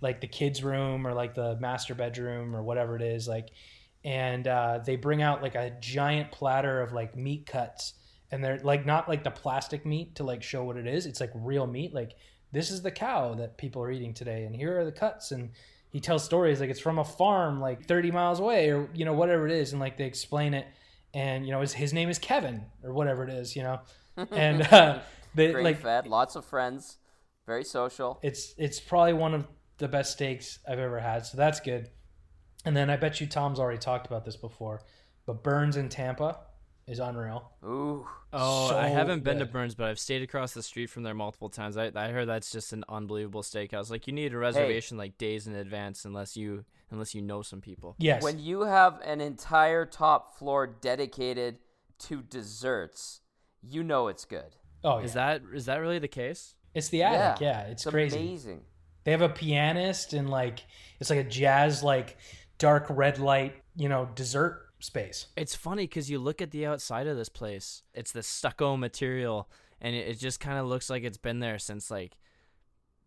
[0.00, 3.26] like the kids' room or like the master bedroom or whatever it is.
[3.26, 3.50] Like,
[4.04, 7.94] and uh, they bring out like a giant platter of like meat cuts,
[8.30, 11.06] and they're like not like the plastic meat to like show what it is.
[11.06, 11.94] It's like real meat.
[11.94, 12.12] Like
[12.52, 15.50] this is the cow that people are eating today, and here are the cuts and
[15.90, 19.14] he tells stories like it's from a farm like 30 miles away or you know
[19.14, 20.66] whatever it is and like they explain it
[21.14, 23.80] and you know his, his name is kevin or whatever it is you know
[24.30, 24.98] and uh
[25.36, 26.96] they Great like fed, lots of friends,
[27.46, 28.18] very social.
[28.22, 29.46] it's it's probably one of
[29.78, 31.90] the best steaks i've ever had so that's good
[32.64, 34.82] and then i bet you tom's already talked about this before
[35.26, 36.38] but Bern's in tampa
[36.86, 39.46] is unreal Ooh, Oh, So I haven't been to.
[39.46, 41.76] Bern's, but I've stayed across the street from there multiple times.
[41.76, 43.88] I, I heard that's just an unbelievable steakhouse.
[43.90, 47.60] Like you need a reservation like days in advance, unless you unless you know some
[47.60, 47.94] people.
[47.98, 51.56] yes when you have an entire top floor dedicated
[52.00, 53.20] to desserts,
[53.62, 54.56] you know it's good.
[54.84, 55.04] oh yeah.
[55.04, 56.54] Is that is that really the case?
[56.74, 58.60] it's the attic Yeah, yeah, it's, crazy amazing.
[59.06, 60.66] They have a pianist and like
[60.98, 62.16] it's like a jazz like
[62.58, 65.28] dark red light, you know, dessert space.
[65.36, 67.84] It's funny because you look at the outside of this place.
[67.94, 69.48] It's the stucco material,
[69.80, 72.16] and it, it just kind of looks like it's been there since like,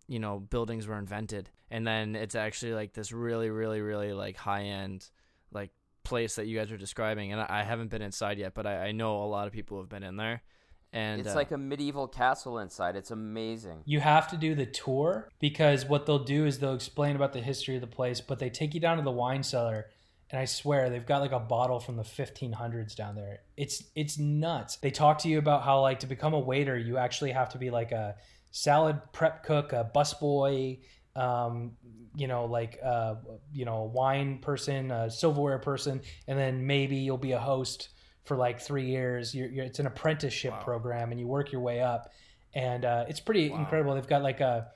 [0.08, 1.50] you know, buildings were invented.
[1.70, 5.10] And then it's actually like this really, really, really like high end,
[5.52, 5.72] like
[6.06, 7.34] place that you guys are describing.
[7.34, 9.80] And I, I haven't been inside yet, but I, I know a lot of people
[9.80, 10.44] have been in there.
[10.92, 12.96] And it's uh, like a medieval castle inside.
[12.96, 13.84] It's amazing.
[13.86, 17.42] You have to do the tour because what they'll do is they'll explain about the
[17.42, 19.88] history of the place, but they take you down to the wine cellar
[20.32, 23.40] and I swear they've got like a bottle from the 1500s down there.
[23.58, 24.78] It's it's nuts.
[24.78, 27.58] They talk to you about how like to become a waiter, you actually have to
[27.58, 28.16] be like a
[28.52, 30.82] salad prep cook, a busboy,
[31.16, 31.72] um,
[32.16, 33.16] you know, like uh,
[33.52, 37.90] you know, a wine person, a silverware person, and then maybe you'll be a host
[38.26, 39.34] for like three years.
[39.34, 42.12] You're, you're, it's an apprenticeship program, and you work your way up,
[42.54, 43.96] and uh, it's pretty incredible.
[43.96, 44.68] They've got like a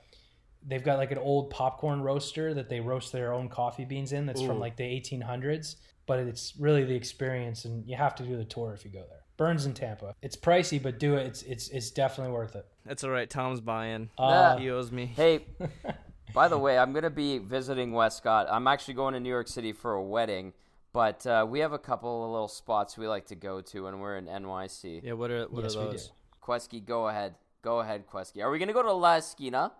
[0.66, 4.26] they've got like an old popcorn roaster that they roast their own coffee beans in.
[4.26, 5.76] That's from like the 1800s,
[6.06, 9.04] but it's really the experience, and you have to do the tour if you go
[9.08, 9.20] there.
[9.36, 10.14] Bern's in Tampa.
[10.22, 11.26] It's pricey, but do it.
[11.26, 12.66] It's it's it's definitely worth it.
[12.86, 13.28] that's all right.
[13.28, 14.10] Tom's buying.
[14.16, 15.06] Uh, he owes me.
[15.06, 15.46] Hey,
[16.34, 18.46] by the way, I'm going to be visiting Wescott.
[18.50, 20.52] I'm actually going to New York City for a wedding,
[20.94, 23.98] but uh, we have a couple of little spots we like to go to when
[23.98, 25.02] we're in NYC.
[25.04, 25.12] Yeah.
[25.12, 25.90] What are what Yes, are do.
[25.90, 26.12] those?
[26.42, 27.34] Quesky, go ahead.
[27.62, 28.42] Go ahead, Quesky.
[28.42, 29.72] Are we going to go to La Esquina?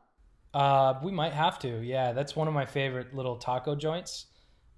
[0.53, 1.81] Uh, we might have to.
[1.83, 4.27] Yeah, that's one of my favorite little taco joints.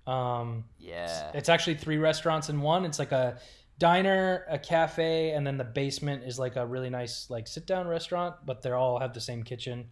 [0.07, 1.31] Um, Yeah.
[1.35, 2.85] It's actually three restaurants in one.
[2.85, 3.39] It's like a
[3.79, 7.87] diner, a cafe, and then the basement is like a really nice like sit down
[7.89, 9.87] restaurant, but they all have the same kitchen,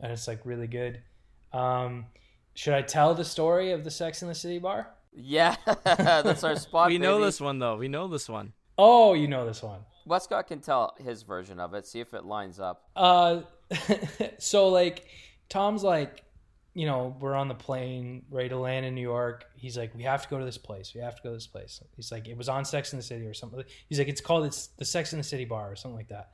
[0.00, 1.02] and it's like really good.
[1.52, 2.06] Um,
[2.54, 4.88] should I tell the story of the Sex in the City bar?
[5.16, 6.88] Yeah, that's our spot.
[6.88, 7.76] We know this one though.
[7.76, 8.52] We know this one.
[8.78, 9.80] Oh, you know this one.
[10.04, 11.86] Wescott can tell his version of it.
[11.86, 12.84] See if it lines up.
[12.94, 13.40] Uh,
[14.38, 15.06] so like,
[15.48, 16.22] Tom's like,
[16.74, 19.46] you know, we're on the plane ready to land in New York.
[19.56, 20.92] He's like, we have to go to this place.
[20.94, 21.82] We have to go to this place.
[21.96, 23.62] He's like, it was on Sex in the City or something.
[23.88, 26.32] He's like, it's called it's the Sex in the City bar or something like that.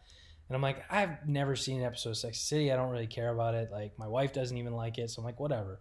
[0.48, 2.72] And I'm like, I've never seen an episode of Sex in the City.
[2.72, 3.70] I don't really care about it.
[3.70, 5.10] Like, my wife doesn't even like it.
[5.10, 5.80] So I'm like, whatever.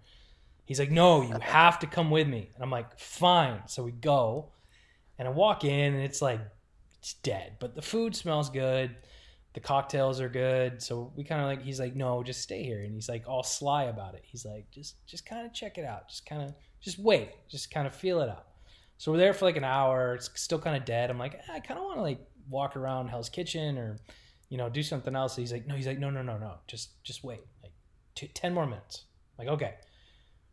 [0.71, 2.49] He's like, no, you have to come with me.
[2.55, 3.59] And I'm like, fine.
[3.67, 4.53] So we go,
[5.19, 6.39] and I walk in, and it's like,
[6.97, 8.95] it's dead, but the food smells good.
[9.53, 10.81] The cocktails are good.
[10.81, 12.83] So we kind of like he's like no just stay here.
[12.83, 14.21] And he's like all sly about it.
[14.23, 16.07] He's like just just kind of check it out.
[16.07, 17.31] Just kind of just wait.
[17.49, 18.45] Just kind of feel it out.
[18.97, 20.13] So we're there for like an hour.
[20.13, 21.09] It's still kind of dead.
[21.09, 22.19] I'm like "Ah, i kind of want to like
[22.49, 23.97] walk around Hell's Kitchen or,
[24.47, 25.35] you know, do something else.
[25.35, 27.73] He's like, no, he's like, no, no, no, no, just just wait, like
[28.15, 29.05] two, 10 more minutes.
[29.37, 29.73] I'm like, okay.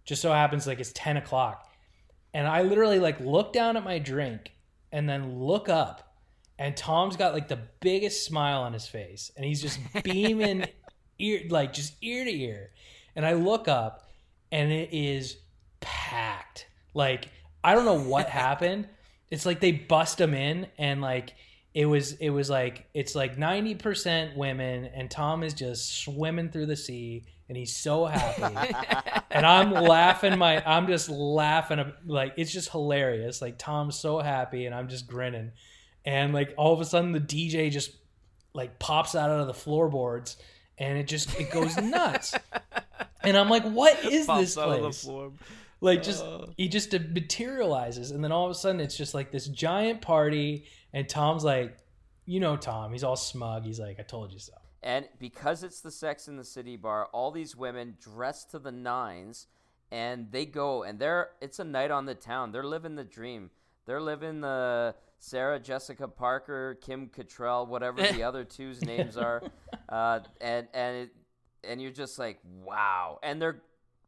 [0.08, 1.70] Just so happens like it's 10 o'clock,
[2.32, 4.52] and I literally like look down at my drink
[4.90, 6.14] and then look up,
[6.58, 10.64] and Tom's got like the biggest smile on his face, and he's just beaming,
[11.18, 12.70] ear like just ear to ear,
[13.16, 14.08] and I look up,
[14.50, 15.36] and it is
[15.80, 16.68] packed.
[16.94, 17.28] Like
[17.62, 18.88] I don't know what happened.
[19.30, 21.34] It's like they bust him in and like
[21.74, 26.64] it was it was like it's like 90% women and Tom is just swimming through
[26.64, 28.54] the sea and he's so happy.
[29.30, 33.40] and I'm laughing my I'm just laughing like it's just hilarious.
[33.42, 35.52] Like Tom's so happy and I'm just grinning.
[36.04, 37.92] And like all of a sudden the DJ just
[38.54, 40.36] like pops out of the floorboards
[40.78, 42.34] and it just it goes nuts.
[43.22, 45.30] and I'm like, what is Pops this out of the place?
[45.80, 46.46] like just Uh.
[46.56, 50.64] he just materializes and then all of a sudden it's just like this giant party
[50.92, 51.76] and tom's like
[52.26, 54.52] you know tom he's all smug he's like i told you so
[54.82, 58.70] And because it's the Sex in the City bar, all these women dress to the
[58.70, 59.46] nines,
[59.90, 62.52] and they go and they're it's a night on the town.
[62.52, 63.50] They're living the dream.
[63.86, 69.42] They're living the Sarah Jessica Parker, Kim Cattrall, whatever the other two's names are,
[69.88, 71.10] uh, and and it,
[71.64, 73.18] and you're just like wow.
[73.22, 73.62] And they're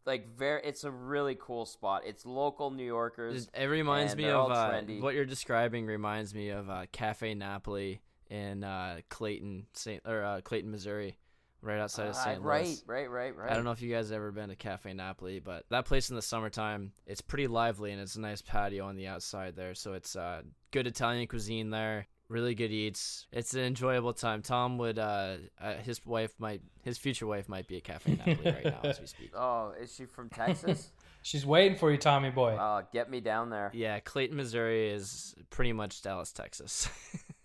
[0.06, 0.60] like very.
[0.64, 2.02] It's a really cool spot.
[2.06, 3.48] It's local New Yorkers.
[3.54, 5.86] It reminds me of uh, what you're describing.
[5.86, 11.16] Reminds me of uh, Cafe Napoli in uh, Clayton, Saint or uh, Clayton, Missouri,
[11.62, 12.40] right outside of Uh, St.
[12.42, 12.82] right, Louis.
[12.86, 13.50] right, right, right.
[13.50, 16.08] I don't know if you guys have ever been to Cafe Napoli, but that place
[16.10, 19.74] in the summertime, it's pretty lively and it's a nice patio on the outside there.
[19.74, 23.26] So it's uh, good Italian cuisine there, really good eats.
[23.32, 24.40] It's an enjoyable time.
[24.42, 28.52] Tom would, uh, uh, his wife might, his future wife might be at Cafe Napoli
[28.52, 29.32] right now as we speak.
[29.34, 30.92] Oh, is she from Texas?
[31.22, 33.70] she's waiting for you tommy boy uh, get me down there.
[33.74, 36.88] Yeah, Clayton, Missouri is pretty much Dallas, Texas.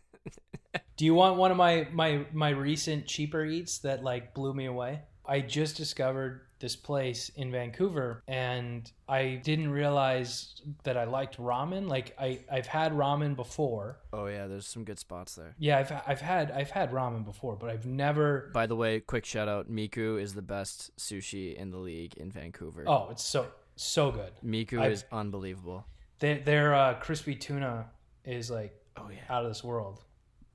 [0.97, 4.65] do you want one of my my my recent cheaper eats that like blew me
[4.65, 11.37] away i just discovered this place in vancouver and i didn't realize that i liked
[11.37, 15.53] ramen like i i've had ramen before oh yeah, there's some good spots there.
[15.59, 19.25] yeah i've i've had i've had ramen before but i've never By the way, quick
[19.25, 22.85] shout out, Miku is the best sushi in the league in Vancouver.
[22.87, 25.85] oh it's so so good Miku I've- is unbelievable.
[26.19, 27.87] Their, their uh, crispy tuna
[28.23, 29.19] is like Oh yeah.
[29.29, 30.04] out of this world.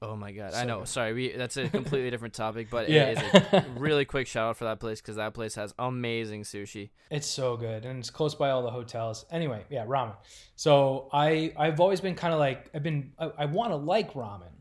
[0.02, 0.84] Oh my god, So I know.
[0.84, 3.08] Sorry, we that's a completely different topic, but Yeah.
[3.08, 6.44] it is a really quick shout out for that place because that place has amazing
[6.44, 6.88] sushi.
[7.10, 9.26] It's so good, and it's close by all the hotels.
[9.30, 10.16] Anyway, yeah, ramen.
[10.56, 14.14] So I I've always been kind of like I've been I, I want to like
[14.14, 14.52] ramen,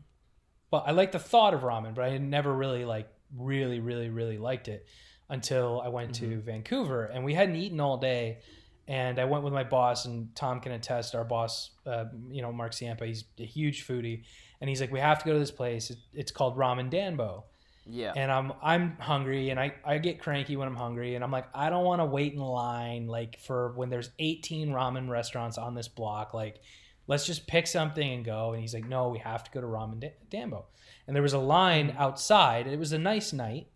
[0.70, 4.10] but I like the thought of ramen, but I had never really like really really
[4.10, 4.86] really liked it
[5.30, 8.40] until I went to Vancouver, and we hadn't eaten all day.
[8.88, 11.14] And I went with my boss, and Tom can attest.
[11.14, 14.24] Our boss, uh, you know, Mark Ciampa, he's a huge foodie,
[14.60, 15.92] and he's like, "We have to go to this place.
[16.14, 17.44] It's called Ramen Danbo."
[17.86, 18.12] Yeah.
[18.14, 21.46] and I'm I'm hungry and I, I get cranky when I'm hungry and I'm like
[21.54, 25.74] I don't want to wait in line like for when there's 18 ramen restaurants on
[25.74, 26.60] this block like
[27.08, 29.66] let's just pick something and go and he's like no we have to go to
[29.66, 30.66] ramen Da- Danbo
[31.08, 33.66] and there was a line outside it was a nice night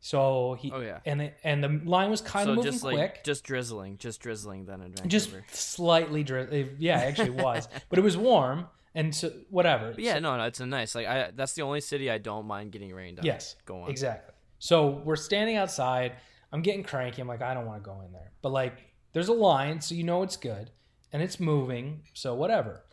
[0.00, 0.98] so he Oh, yeah.
[1.04, 3.98] and the, and the line was kind so of moving just like quick just drizzling,
[3.98, 5.08] just drizzling then in Vancouver.
[5.08, 6.70] just slightly drizzling.
[6.78, 10.44] yeah actually it was but it was warm and so whatever But yeah, no, no,
[10.44, 10.94] it's a nice.
[10.94, 13.24] Like I, that's the only city I don't mind getting rained on.
[13.24, 13.56] Yes.
[13.64, 13.90] go on.
[13.90, 14.34] Exactly.
[14.58, 16.12] So we're standing outside.
[16.52, 17.22] I'm getting cranky.
[17.22, 18.32] I'm like, I don't want to go in there.
[18.42, 18.74] But like,
[19.12, 20.70] there's a line, so you know it's good,
[21.12, 22.02] and it's moving.
[22.14, 22.84] So whatever.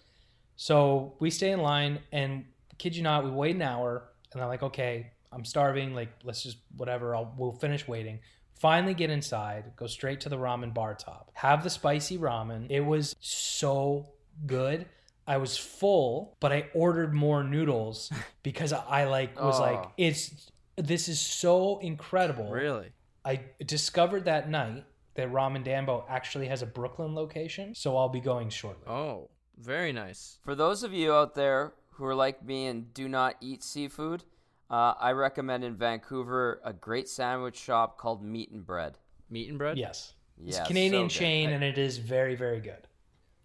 [0.55, 2.45] So we stay in line, and
[2.77, 5.93] kid you not, we wait an hour, and I'm like, okay, I'm starving.
[5.93, 7.15] Like, let's just whatever.
[7.15, 8.19] I'll we'll finish waiting.
[8.59, 11.29] Finally get inside, go straight to the ramen bar top.
[11.33, 12.67] Have the spicy ramen.
[12.69, 14.09] It was so
[14.45, 14.87] good.
[15.27, 18.11] I was full, but I ordered more noodles
[18.43, 19.91] because I like was like Oh.
[19.97, 22.49] it's this is so incredible.
[22.51, 22.91] Really?
[23.25, 28.19] I discovered that night that Ramen Danbo actually has a Brooklyn location, so I'll be
[28.21, 28.87] going shortly.
[28.87, 30.37] Oh, very nice.
[30.43, 34.23] For those of you out there who are like me and do not eat seafood,
[34.69, 38.97] uh, I recommend in Vancouver a great sandwich shop called Meat and Bread.
[39.29, 39.77] Meat and bread.
[39.77, 40.13] Yes.
[40.45, 41.19] It's Yeah, a Canadian so good.
[41.19, 42.86] chain and it is very very good.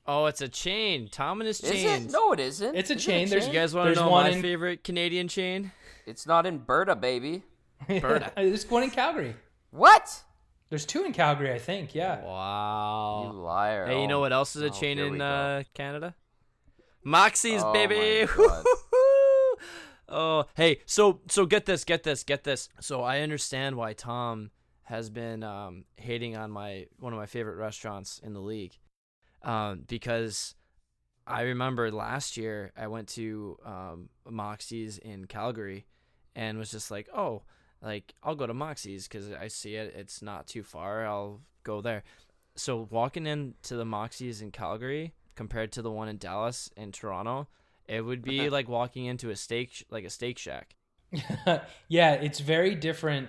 [0.07, 1.09] Oh, it's a chain.
[1.11, 2.07] Tom and his Is chains.
[2.07, 2.11] it?
[2.13, 2.75] No, it isn't.
[2.75, 3.29] It's a Is it chain.
[3.29, 5.71] There's- You guys want There's to know one my in- favorite Canadian chain?
[6.07, 7.45] It's not in Berta, baby.
[7.89, 8.33] Berta.
[8.37, 9.37] There's one in Calgary.
[9.71, 10.23] What?
[10.71, 11.95] There's two in Calgary, I think.
[11.95, 12.21] Yeah.
[12.25, 13.31] Wow.
[13.33, 13.87] You liar.
[13.87, 15.25] Hey, you know what else is a Oh, chain here we in go.
[15.25, 16.15] uh, Canada?
[17.05, 18.27] Moxie's, Oh baby.
[18.27, 18.65] my God.
[20.09, 22.69] oh, hey, so so get this, get this, get this.
[22.81, 24.51] So I understand why Tom
[24.85, 28.77] has been um, hating on my one of my favorite restaurants in the league,
[29.45, 30.55] um, because
[31.27, 35.87] I remember last year I went to um, Moxie's in Calgary,
[36.35, 37.43] and was just like, oh,
[37.83, 39.95] like I'll go to Moxie's because I see it.
[39.97, 41.07] It's not too far.
[41.07, 42.03] I'll go there.
[42.57, 47.49] So walking into the Moxie's in Calgary compared to the one in Dallas and Toronto,
[47.87, 50.75] it would be like walking into a steak sh- like a steak shack.
[51.89, 53.29] yeah, it's very different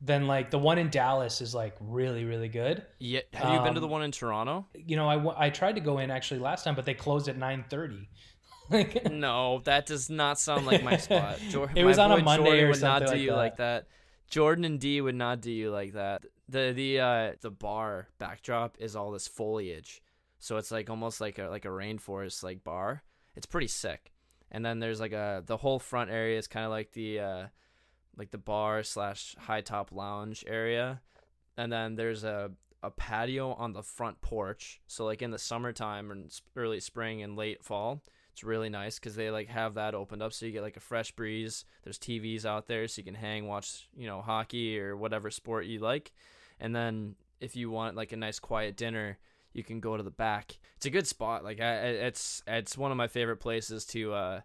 [0.00, 2.84] than like the one in Dallas is like really really good.
[2.98, 4.66] Yeah, have you been to the Um, one in Toronto?
[4.74, 7.36] You know, I, I tried to go in actually last time, but they closed at
[7.36, 8.08] nine thirty.
[8.70, 11.38] like, No, that does not sound like my spot.
[11.50, 13.36] Jor- It was on a Monday Jordan or would not do like you that.
[13.36, 13.86] like that.
[14.28, 16.24] Jordan and D would not do you like that.
[16.48, 20.00] The the uh the bar backdrop is all this foliage.
[20.38, 23.02] So it's like almost like a like a rainforest like bar.
[23.36, 24.12] It's pretty sick.
[24.52, 27.46] And then there's like a the whole front area is kind of like the uh
[28.16, 31.00] like the bar slash high top lounge area.
[31.56, 32.52] And then there's a
[32.82, 34.80] a patio on the front porch.
[34.86, 38.02] So like in the summertime and early spring and late fall,
[38.32, 40.80] it's really nice because they like have that opened up so you get like a
[40.80, 41.64] fresh breeze.
[41.82, 45.66] There's TVs out there so you can hang, watch you know hockey or whatever sport
[45.66, 46.12] you like,
[46.58, 49.18] and then if you want like a nice quiet dinner,
[49.52, 50.58] you can go to the back.
[50.76, 51.44] It's a good spot.
[51.44, 54.40] Like I, it's it's one of my favorite places to uh,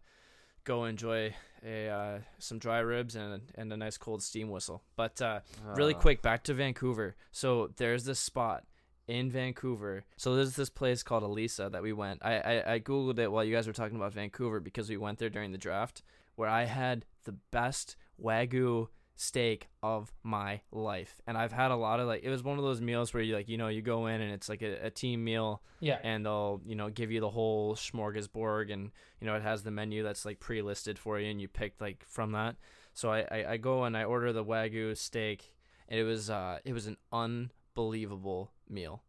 [0.66, 1.34] go enjoy
[1.66, 4.84] a uh, some dry ribs and and a nice cold steam whistle.
[4.98, 5.40] But uh,
[5.76, 7.16] really Uh, quick back to Vancouver.
[7.32, 8.66] So there's this spot
[9.08, 10.04] in Vancouver.
[10.18, 12.20] So there's this place called Elisa that we went.
[12.26, 15.20] I, I I googled it while you guys were talking about Vancouver because we went
[15.20, 16.02] there during the draft
[16.36, 21.22] where I had the best wagyu steak of my life.
[21.26, 23.36] And I've had a lot of like it was one of those meals where you
[23.36, 26.26] like you know you go in and it's like a, a team meal yeah, and
[26.26, 28.92] they'll you know give you the whole smorgasbord and
[29.22, 32.04] you know it has the menu that's like pre-listed for you and you pick like
[32.06, 32.58] from that.
[32.94, 35.54] So i i, I go and i order the wagyu steak
[35.88, 39.04] and it was uh it was an unbelievable meal.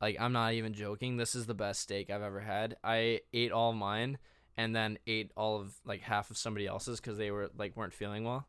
[0.00, 1.16] Like i'm not even joking.
[1.16, 2.76] This is the best steak i've ever had.
[2.84, 4.18] I ate all mine
[4.56, 7.94] and then ate all of like half of somebody else's because they were like weren't
[7.94, 8.46] feeling well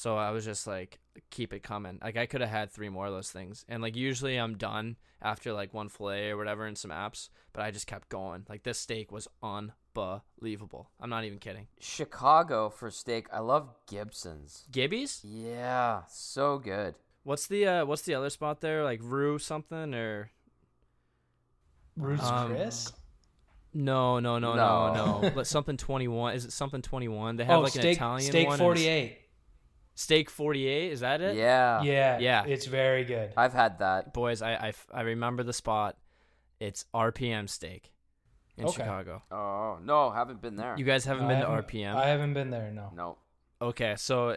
[0.00, 0.98] so I was just like,
[1.28, 1.98] keep it coming.
[2.02, 4.96] Like I could have had three more of those things, and like usually I'm done
[5.20, 8.46] after like one fillet or whatever and some apps, but I just kept going.
[8.48, 10.88] Like this steak was unbelievable.
[10.98, 11.66] I'm not even kidding.
[11.80, 13.26] Chicago for steak.
[13.30, 14.64] I love Gibson's.
[14.72, 15.20] Gibby's?
[15.22, 16.94] Yeah, so good.
[17.22, 18.82] What's the uh what's the other spot there?
[18.82, 20.30] Like Rue something or
[21.96, 22.90] Roots Um, Chris.
[23.74, 25.20] no no no no No.
[25.20, 25.30] no.
[25.34, 26.34] But something twenty one.
[26.34, 27.36] Is it something twenty one?
[27.36, 28.54] They have Oh, like an Italian steak one.
[28.54, 29.18] and forty eight.
[29.94, 30.92] Steak forty eight.
[30.92, 31.36] Is that it?
[31.36, 31.82] Yeah.
[31.82, 32.44] Yeah, Yeah.
[32.46, 33.32] it's very good.
[33.36, 34.12] I've had that.
[34.14, 35.96] Boys, I, I, I remember the spot.
[36.58, 37.92] It's RPM steak
[38.56, 38.74] in Okay.
[38.82, 39.22] Chicago.
[39.30, 40.74] Oh no, haven't been there.
[40.78, 41.94] You guys haven't I been to haven't- RPM?
[41.96, 42.70] I haven't been there.
[42.70, 42.90] No.
[42.94, 43.18] no.
[43.62, 44.36] Okay, so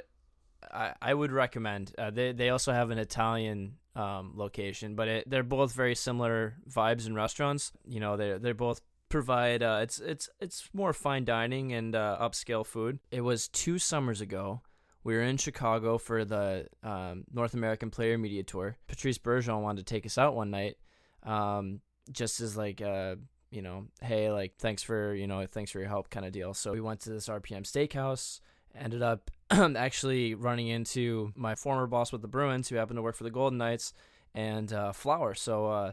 [0.72, 1.94] I I would recommend.
[1.98, 6.56] Uh, they they also have an Italian um, location, but it, they're both very similar
[6.70, 7.72] vibes and restaurants.
[7.88, 9.64] You know, they they both provide.
[9.64, 13.00] Uh, it's it's it's more fine dining and uh, upscale food.
[13.12, 14.62] It was two summers ago.
[15.04, 18.78] We were in Chicago for the um, North American Player Media Tour.
[18.88, 20.78] Patrice Bergeron wanted to take us out one night,
[21.24, 21.82] um,
[22.12, 23.16] just as like uh,
[23.52, 26.54] you know, hey, like thanks for you know, thanks for your help kind of deal.
[26.54, 28.40] So we went to this RPM Steakhouse
[28.76, 33.16] ended up actually running into my former boss with the Bruins, who happened to work
[33.16, 33.94] for the Golden Knights,
[34.34, 35.34] and uh, Flower.
[35.34, 35.92] So uh,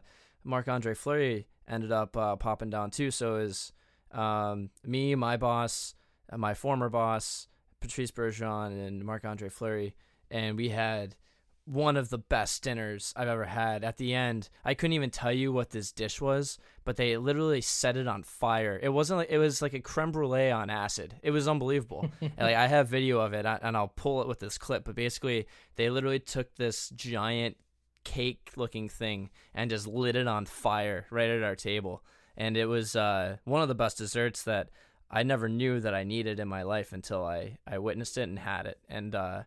[0.69, 3.11] Andre Fleury ended up uh, popping down too.
[3.11, 3.73] So is
[4.13, 5.95] um, me, my boss,
[6.31, 7.49] uh, my former boss,
[7.81, 9.95] Patrice Bergeron, and Marc Andre Fleury,
[10.31, 11.17] and we had
[11.65, 13.85] one of the best dinners I've ever had.
[13.85, 17.61] At the end, I couldn't even tell you what this dish was, but they literally
[17.61, 18.79] set it on fire.
[18.83, 21.15] It wasn't like it was like a creme brulee on acid.
[21.23, 22.11] It was unbelievable.
[22.21, 24.85] and like I have video of it, and I'll pull it with this clip.
[24.85, 27.57] But basically, they literally took this giant
[28.03, 32.03] cake-looking thing and just lit it on fire right at our table.
[32.37, 34.71] And it was uh, one of the best desserts that
[35.11, 38.39] I never knew that I needed in my life until I, I witnessed it and
[38.39, 38.79] had it.
[38.89, 39.43] And uh,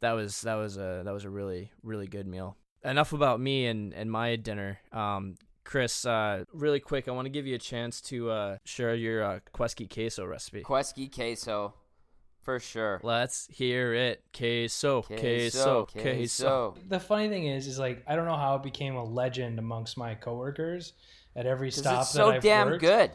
[0.00, 2.56] that was that was a that was a really really good meal.
[2.84, 4.78] Enough about me and, and my dinner.
[4.92, 8.94] Um, Chris, uh, really quick, I want to give you a chance to uh, share
[8.94, 10.62] your uh, Quesky queso recipe.
[10.62, 11.74] Quesky queso,
[12.40, 13.00] for sure.
[13.02, 14.22] Let's hear it.
[14.32, 16.74] Queso, queso, queso.
[16.88, 19.98] The funny thing is, is like I don't know how it became a legend amongst
[19.98, 20.94] my coworkers
[21.36, 22.80] at every stop it's that so I've damn worked.
[22.80, 23.10] good.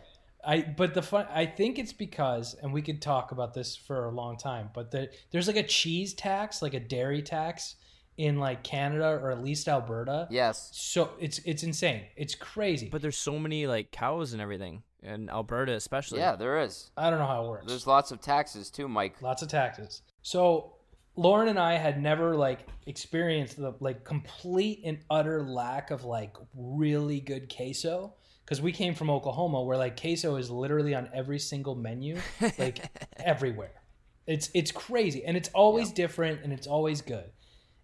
[0.45, 4.05] I but the fun I think it's because and we could talk about this for
[4.05, 7.75] a long time, but the, there's like a cheese tax, like a dairy tax
[8.17, 10.27] in like Canada or at least Alberta.
[10.29, 10.69] Yes.
[10.73, 12.03] So it's it's insane.
[12.15, 12.89] It's crazy.
[12.89, 16.19] But there's so many like cows and everything in Alberta, especially.
[16.19, 16.91] Yeah, there is.
[16.97, 17.65] I don't know how it works.
[17.67, 19.21] There's lots of taxes too, Mike.
[19.21, 20.01] lots of taxes.
[20.21, 20.75] So
[21.15, 26.35] Lauren and I had never like experienced the like complete and utter lack of like
[26.53, 28.13] really good queso
[28.45, 32.19] because we came from Oklahoma, where like queso is literally on every single menu,
[32.57, 33.81] like everywhere.
[34.27, 37.31] It's it's crazy, and it's always different, and it's always good.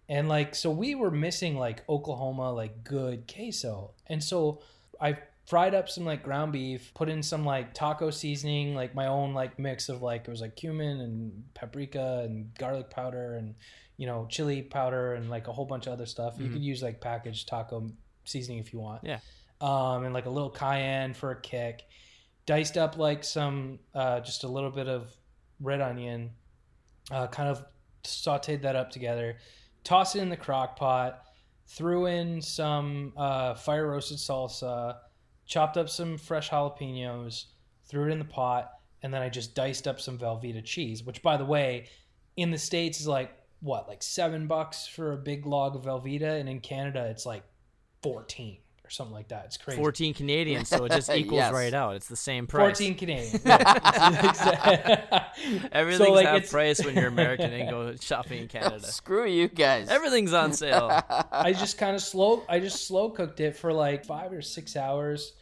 [0.08, 3.92] And like, so we were missing like Oklahoma, like good queso.
[4.08, 4.60] And so
[5.00, 9.06] I fried up some like ground beef, put in some like taco seasoning, like my
[9.06, 13.54] own like mix of like, it was like cumin and paprika and garlic powder and,
[13.96, 16.34] you know, chili powder and like a whole bunch of other stuff.
[16.36, 16.54] You mm-hmm.
[16.54, 17.88] could use like packaged taco
[18.24, 19.04] seasoning if you want.
[19.04, 19.20] Yeah.
[19.62, 21.84] Um, and like a little cayenne for a kick.
[22.44, 25.16] Diced up like some, uh, just a little bit of
[25.60, 26.32] red onion,
[27.10, 27.64] uh, kind of
[28.04, 29.36] sauteed that up together
[29.84, 31.22] tossed it in the crock pot,
[31.66, 34.96] threw in some uh, fire roasted salsa,
[35.46, 37.46] chopped up some fresh jalapenos,
[37.86, 38.70] threw it in the pot,
[39.02, 41.86] and then I just diced up some Velveeta cheese, which, by the way,
[42.36, 46.40] in the States is like, what, like seven bucks for a big log of Velveeta,
[46.40, 47.44] and in Canada it's like
[48.02, 48.61] 14 or
[48.92, 49.46] something like that.
[49.46, 49.80] It's crazy.
[49.80, 51.52] 14 Canadian, so it just equals Yes.
[51.52, 51.96] right out.
[51.96, 52.78] It's the same price.
[52.78, 53.40] 14 Canadian.
[53.44, 55.28] Yeah.
[55.72, 58.80] Everything's So, like, half it's- price when you're American and go shopping in Canada.
[58.86, 59.88] Screw you guys.
[59.88, 61.02] Everything's on sale.
[61.30, 62.44] I just kind of slow.
[62.48, 65.32] I just slow cooked it for like five or six hours,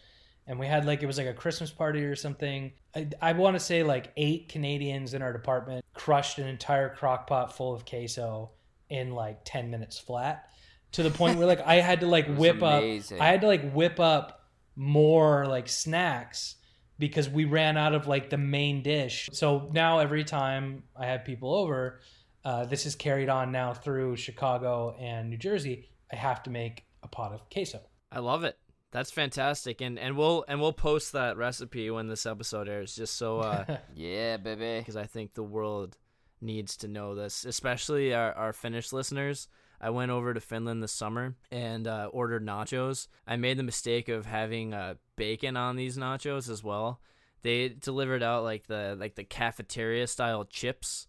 [0.46, 2.72] and we had like it was like a Christmas party or something.
[2.94, 7.26] I, I want to say like eight Canadians in our department crushed an entire crock
[7.26, 8.50] pot full of queso
[8.88, 10.50] in like ten minutes flat,
[10.92, 13.18] to the point where like I had to like whip amazing.
[13.18, 13.22] up.
[13.22, 16.56] I had to like whip up more like snacks
[16.98, 19.28] because we ran out of like the main dish.
[19.32, 22.00] So now every time I have people over,
[22.44, 25.88] uh, this is carried on now through Chicago and New Jersey.
[26.12, 27.80] I have to make a pot of queso.
[28.12, 28.58] I love it.
[28.92, 33.16] That's fantastic, and and we'll and we'll post that recipe when this episode airs, just
[33.16, 34.80] so uh, yeah, baby.
[34.80, 35.96] because I think the world
[36.40, 39.46] needs to know this, especially our, our Finnish listeners.
[39.80, 43.08] I went over to Finland this summer and uh, ordered nachos.
[43.26, 47.00] I made the mistake of having uh, bacon on these nachos as well.
[47.42, 51.06] They delivered out like the like the cafeteria style chips,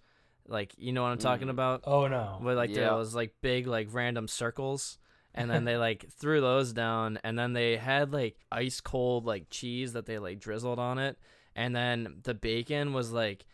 [0.47, 2.39] like you know what I'm talking about, Oh no!
[2.41, 2.91] with like Yeah.
[2.91, 4.97] those like big like random circles.
[5.33, 9.49] And then they like threw those down, and then they had like ice cold like
[9.49, 11.17] cheese that they like drizzled on it,
[11.55, 13.45] and then the bacon was like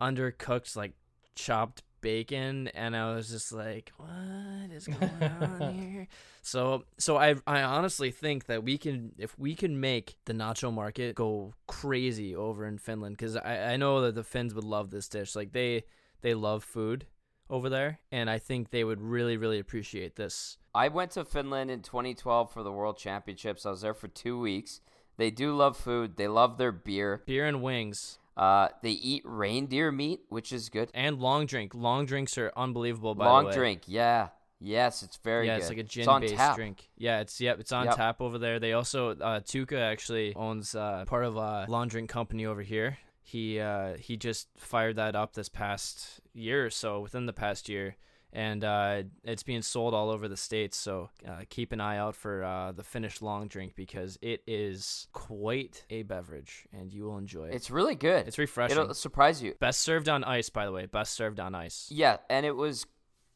[0.00, 0.92] undercooked like
[1.34, 6.08] chopped bacon and I was just like what is going on here
[6.42, 10.72] so so I I honestly think that we can if we can make the nacho
[10.72, 14.90] market go crazy over in Finland cuz I I know that the Finns would love
[14.90, 15.84] this dish like they
[16.20, 17.06] they love food
[17.50, 21.70] over there and I think they would really really appreciate this I went to Finland
[21.72, 23.66] in 2012 for the World Championships.
[23.66, 24.80] I was there for two weeks.
[25.16, 26.16] They do love food.
[26.16, 27.22] They love their beer.
[27.26, 30.90] beer and wings Uh, they eat reindeer meat, which is good.
[30.94, 33.54] and long drink long drinks are unbelievable by Long the way.
[33.54, 34.28] drink, yeah,
[34.60, 35.60] yes, it's very yeah, good.
[35.60, 36.54] it's like a gin on based tap.
[36.56, 36.88] drink.
[36.96, 37.96] Yeah, it's yep, it's on Yep.
[37.96, 38.58] tap over there.
[38.60, 42.98] They also uh Tuukka actually owns uh part of a long drink company over here.
[43.22, 47.68] He uh he just fired that up this past year or so, within the past
[47.68, 47.96] year.
[48.32, 52.14] And uh, it's being sold all over the states, so uh, keep an eye out
[52.14, 57.16] for uh, the Finnish long drink because it is quite a beverage, and you will
[57.16, 57.54] enjoy it.
[57.54, 58.28] It's really good.
[58.28, 58.78] It's refreshing.
[58.78, 59.54] It'll surprise you.
[59.60, 60.84] Best served on ice, by the way.
[60.84, 61.88] Best served on ice.
[61.90, 62.86] Yeah, and it was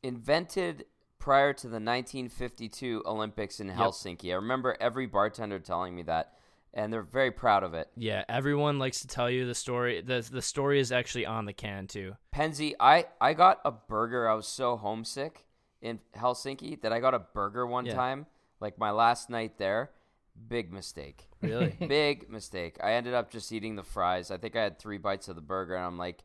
[0.02, 0.84] invented
[1.18, 4.32] prior to the 1952 Olympics in Helsinki.
[4.32, 6.34] I remember every bartender telling me that,
[6.74, 7.88] and they're very proud of it.
[7.96, 10.00] Yeah, everyone likes to tell you the story.
[10.00, 12.16] the The story is actually on the can too.
[12.34, 14.28] Penzi, I I got a burger.
[14.28, 15.44] I was so homesick
[15.80, 17.94] in Helsinki that I got a burger one Yeah.
[17.94, 18.26] time,
[18.60, 19.90] like my last night there.
[20.48, 21.28] Big mistake.
[21.42, 21.76] Really.
[21.88, 22.76] Big mistake.
[22.82, 24.30] I ended up just eating the fries.
[24.30, 26.24] I think I had three bites of the burger, and I'm like,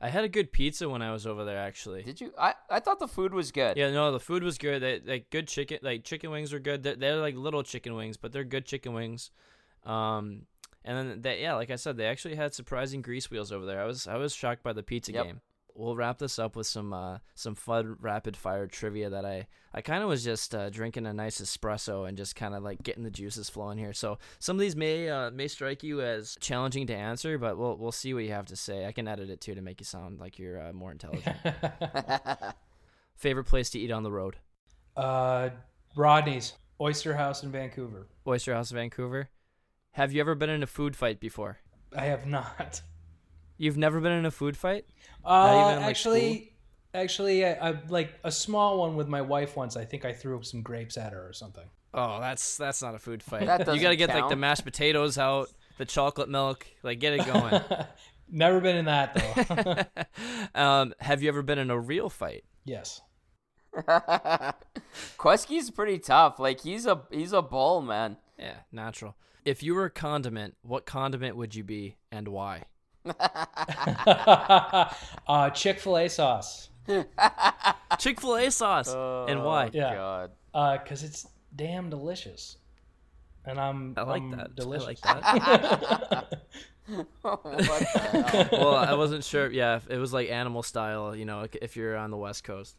[0.00, 2.02] I had a good pizza when I was over there, actually.
[2.02, 3.76] "Did you?" I I thought the food was good.
[3.76, 4.82] Yeah, no, the food was good.
[4.82, 6.82] They like good chicken, like chicken wings were good.
[6.82, 9.30] They're, they're like little chicken wings, but they're good chicken wings.
[9.84, 10.42] Um,
[10.84, 13.80] and then they, yeah, like I said, they actually had surprising grease wheels over there.
[13.80, 15.24] I was I was shocked by the pizza Yep.
[15.26, 15.40] game.
[15.76, 19.80] We'll wrap this up with some uh some fun rapid fire trivia that I I
[19.80, 23.02] kind of was just uh, drinking a nice espresso and just kind of like getting
[23.02, 23.92] the juices flowing here.
[23.92, 27.76] So some of these may uh, may strike you as challenging to answer, but we'll
[27.76, 28.86] we'll see what you have to say.
[28.86, 31.36] I can edit it too to make you sound like you're uh, more intelligent.
[33.16, 34.36] Favorite place to eat on the road?
[34.96, 35.48] uh,
[35.96, 38.06] Rodney's Oyster House in Vancouver.
[38.26, 39.28] Oyster House, in Vancouver.
[39.94, 41.58] Have you ever been in a food fight before?
[41.96, 42.82] I have not.
[43.58, 44.86] You've never been in a food fight?
[45.24, 46.52] Uh, even, like, actually,
[46.92, 49.76] actually, I, I like a small one with my wife once.
[49.76, 51.62] I think I threw some grapes at her or something.
[51.94, 53.46] Oh, that's that's not a food fight.
[53.46, 57.24] That you gotta get like the mashed potatoes out, the chocolate milk, like get it
[57.24, 57.62] going.
[58.28, 60.60] Never been in that though.
[60.60, 62.42] um, have you ever been in a real fight?
[62.64, 63.00] yes.
[65.18, 66.40] Quesky's pretty tough.
[66.40, 68.16] Like he's a he's a bull, man.
[68.36, 69.14] Yeah, natural.
[69.44, 72.62] If you were a condiment, what condiment would you be and why?
[75.28, 76.70] uh, Chick Fil A sauce,
[77.98, 78.88] Chick Fil A sauce
[79.28, 79.68] and why?
[79.72, 79.94] Yeah.
[79.94, 80.30] God.
[80.82, 82.56] because it's damn delicious,
[83.44, 84.56] and I'm I like I'm that.
[84.56, 85.00] Delicious.
[85.04, 86.40] I like that.
[87.22, 88.48] what the hell?
[88.52, 89.50] well, I wasn't sure.
[89.50, 91.14] Yeah, it was like animal style.
[91.14, 92.76] You know, if you're on the West Coast,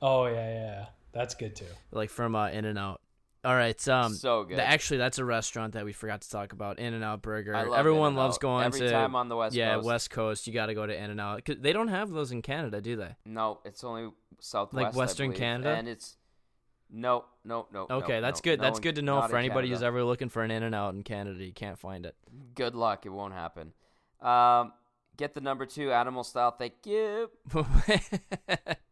[0.00, 1.66] oh yeah, yeah, yeah, that's good too.
[1.90, 3.02] like from uh, In and Out.
[3.42, 3.88] All right.
[3.88, 4.56] Um, So good.
[4.56, 6.78] th- actually, that's a restaurant that we forgot to talk about.
[6.78, 7.52] In and Out Burger.
[7.54, 8.22] Love Everyone In-N-Out.
[8.22, 8.90] loves going Every to.
[8.90, 9.86] time on the West yeah, Coast.
[9.86, 10.46] West Coast.
[10.46, 11.42] You got to go to In and Out.
[11.46, 13.16] They don't have those in Canada, do they?
[13.24, 14.10] No, it's only
[14.40, 14.94] Southwest.
[14.94, 15.70] I Western Canada?
[15.70, 16.16] and it's
[16.92, 17.86] no, no, no.
[17.88, 18.58] Okay, no, that's no, good.
[18.58, 20.74] no that's in- good to know for anybody who's ever looking for an In and
[20.74, 21.42] Out in Canada.
[21.42, 22.16] You can't find it.
[22.54, 23.06] Good luck.
[23.06, 23.72] It won't happen.
[24.20, 24.72] Um,
[25.16, 26.50] get the number two animal style.
[26.50, 27.30] Thank you.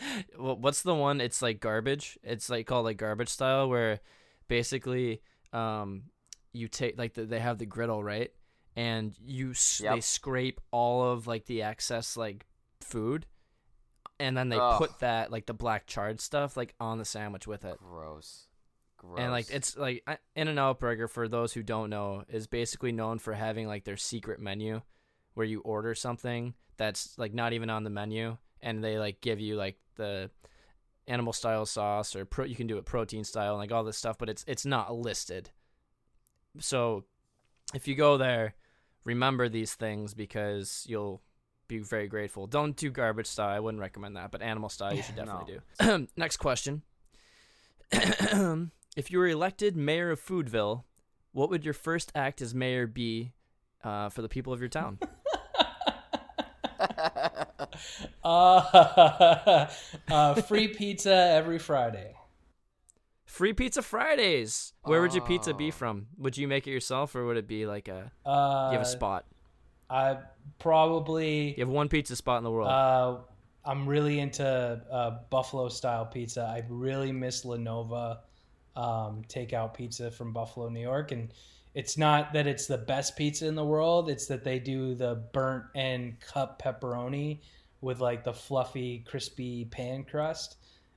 [0.38, 1.20] well, what's the one?
[1.20, 2.18] It's like garbage.
[2.22, 4.00] It's like called like garbage style, where
[4.48, 5.22] basically,
[5.52, 6.04] um,
[6.52, 8.30] you take like the, they have the griddle right,
[8.74, 9.94] and you s- Yep.
[9.94, 12.46] they scrape all of like the excess like
[12.80, 13.26] food,
[14.18, 14.78] and then they Ugh.
[14.78, 17.78] put that like the black charred stuff like on the sandwich with it.
[17.78, 18.46] Gross.
[18.98, 19.18] Gross.
[19.18, 20.02] And like it's like
[20.34, 23.84] In and Out Burger for those who don't know is basically known for having like
[23.84, 24.80] their secret menu
[25.34, 29.38] where you order something that's like not even on the menu and they like give
[29.38, 30.30] you like the
[31.08, 33.96] animal style sauce or pro- you can do it protein style and like all this
[33.96, 35.50] stuff but it's it's not listed.
[36.58, 37.04] So
[37.74, 38.54] if you go there
[39.04, 41.22] remember these things because you'll
[41.68, 42.46] be very grateful.
[42.46, 43.48] Don't do garbage style.
[43.48, 46.08] I wouldn't recommend that, but animal style you should definitely do.
[46.16, 46.82] Next question.
[47.92, 50.84] if you were elected mayor of Foodville,
[51.32, 53.32] what would your first act as mayor be
[53.84, 54.98] uh, for the people of your town?
[58.26, 59.68] Uh,
[60.10, 62.12] uh, free pizza every Friday.
[63.24, 64.72] Free Pizza Fridays.
[64.82, 65.72] Where would your pizza be Oh.
[65.72, 66.06] from?
[66.18, 68.90] Would you make it yourself, or would it be like a Uh, you have a
[68.90, 69.26] spot?
[69.90, 70.18] I
[70.58, 71.50] probably.
[71.50, 72.68] You have one pizza spot in the world.
[72.68, 73.18] Uh,
[73.64, 76.42] I'm really into uh, buffalo style pizza.
[76.42, 78.20] I really miss La Nova
[78.74, 81.32] um, takeout pizza from Buffalo, New York, and
[81.74, 84.08] it's not that it's the best pizza in the world.
[84.08, 87.40] It's that they do the burnt and cup pepperoni
[87.80, 90.56] with like the fluffy, crispy pan crust.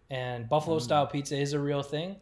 [0.10, 0.82] And buffalo mm.
[0.82, 2.16] style pizza is a real thing.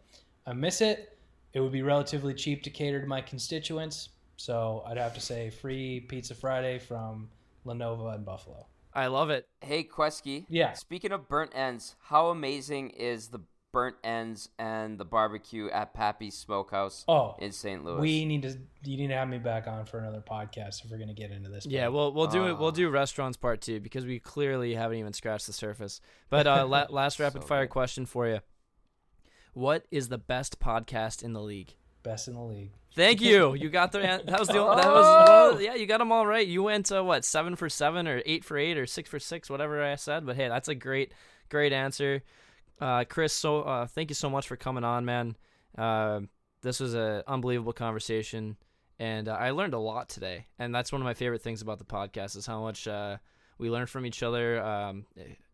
[0.45, 1.17] I miss it.
[1.53, 4.09] It would be relatively cheap to cater to my constituents.
[4.35, 7.29] So I'd have to say free Pizza Friday from
[7.65, 8.65] La Nova and Buffalo.
[8.93, 9.47] I love it.
[9.61, 10.45] Hey, Quesky.
[10.49, 10.73] Yeah.
[10.73, 13.41] Speaking of burnt ends, how amazing is the
[13.73, 17.83] burnt ends and the barbecue at Pappy's Smokehouse Oh, in St.
[17.83, 17.99] Louis?
[17.99, 20.97] we need to you need to have me back on for another podcast if we're
[20.97, 21.65] gonna get into this.
[21.65, 21.93] Yeah, bit.
[21.93, 22.57] we'll we'll do it.
[22.57, 22.71] We'll Ah.
[22.71, 25.99] do restaurants part two because we clearly haven't even scratched the surface.
[26.29, 27.71] But uh, la- last rapid So fire good.
[27.71, 28.39] question for you:
[29.53, 31.73] What is the best podcast in the league?
[32.03, 32.71] best in the league.
[32.95, 33.53] Thank you.
[33.53, 35.51] You got the that was the that was Oh!
[35.53, 35.75] well, yeah.
[35.75, 36.47] You got them all right.
[36.47, 39.49] You went uh, what seven for seven or eight for eight or six for six,
[39.49, 40.25] whatever I said.
[40.25, 41.11] But hey, that's a great
[41.49, 42.23] great answer,
[42.79, 43.33] uh, Chris.
[43.33, 45.35] So uh, thank you so much for coming on, man.
[45.77, 46.21] Uh,
[46.61, 48.57] this was an unbelievable conversation,
[48.99, 50.47] and uh, I learned a lot today.
[50.57, 53.17] And that's one of my favorite things about the podcast is how much uh,
[53.57, 54.61] we learn from each other.
[54.61, 55.05] Um,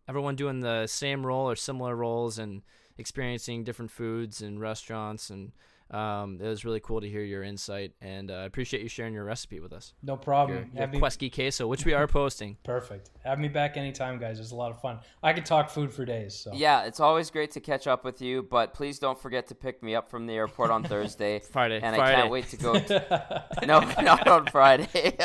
[0.08, 2.62] everyone doing the same role or similar roles and
[2.98, 5.52] experiencing different foods and restaurants and
[5.92, 9.14] um, it was really cool to hear your insight, and uh, I appreciate you sharing
[9.14, 9.94] your recipe with us.
[10.02, 10.72] No problem.
[10.74, 12.58] your Have me, Quesky queso, which we are posting.
[12.64, 13.12] perfect.
[13.24, 14.40] Have me back anytime, guys.
[14.40, 15.00] It's a lot of fun.
[15.22, 16.36] I could talk food for days.
[16.36, 19.56] So Yeah, it's always great to catch up with you, but please don't forget to
[19.56, 21.40] pick me up from the airport on Thursday.
[21.52, 22.14] Friday, And Friday.
[22.14, 22.74] I can't wait to go.
[23.68, 25.16] no, not on Friday.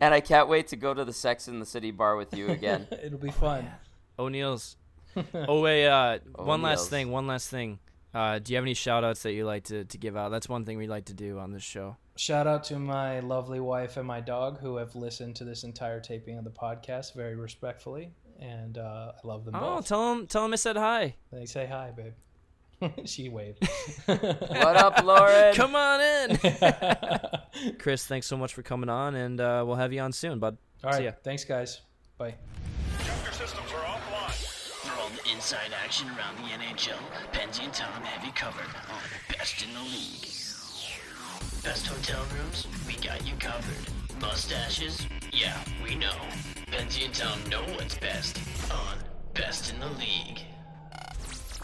[0.00, 2.48] and I can't wait to go to the Sex in the City bar with you
[2.48, 2.86] again.
[3.02, 3.70] It'll be fun.
[4.18, 4.76] O'Neill's.
[5.34, 7.10] Oh wait, uh, one last thing.
[7.10, 7.80] One last thing.
[8.12, 10.30] Uh, do you have any shout outs that you like to, to give out?
[10.30, 11.96] That's one thing we like to do on this show.
[12.16, 16.00] Shout out to my lovely wife and my dog who have listened to this entire
[16.00, 19.86] taping of the podcast very respectfully, and uh, I love them Oh, both.
[19.86, 21.14] tell them, tell him I said hi.
[21.32, 22.12] they say hi, babe.
[23.06, 23.66] she waved.
[24.06, 25.54] What up, Lauren?
[25.54, 26.36] Come on in,
[27.78, 28.06] Chris.
[28.06, 30.56] Thanks so much for coming on, and uh, we'll have you on soon, bud.
[30.82, 31.12] All See right, ya.
[31.22, 31.80] thanks, guys.
[32.18, 32.34] Bye.
[35.32, 36.98] Inside action around the NHL,
[37.32, 40.28] Penzi and Tom have you covered on Best in the League.
[41.62, 42.66] Best hotel rooms?
[42.86, 44.20] We got you covered.
[44.20, 45.06] Mustaches?
[45.32, 46.16] Yeah, we know.
[46.66, 48.38] Penzi and Tom know what's best
[48.70, 48.98] on
[49.34, 50.40] Best in the League.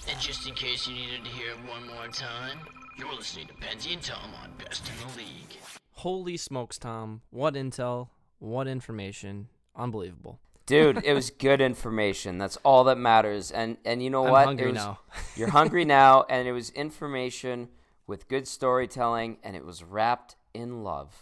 [0.09, 2.59] And just in case you needed to hear it one more time,
[2.99, 5.59] you're listening to Penzi and Tom on Best in the League.
[5.93, 7.23] Holy smokes, Tom!
[7.31, 8.09] What intel?
[8.39, 9.49] What information?
[9.75, 10.41] Unbelievable.
[10.67, 12.39] Dude, it was good information.
[12.39, 13.51] That's all that matters.
[13.53, 14.47] And and you know I'm what?
[14.47, 14.99] Hungry was- now.
[15.37, 17.69] You're hungry now, and it was information
[18.07, 21.15] with good storytelling, and it was wrapped in love.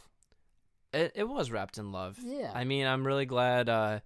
[0.93, 2.19] It it was wrapped in love.
[2.23, 2.51] Yeah.
[2.55, 3.69] I mean, I'm really glad.
[3.69, 4.01] Uh,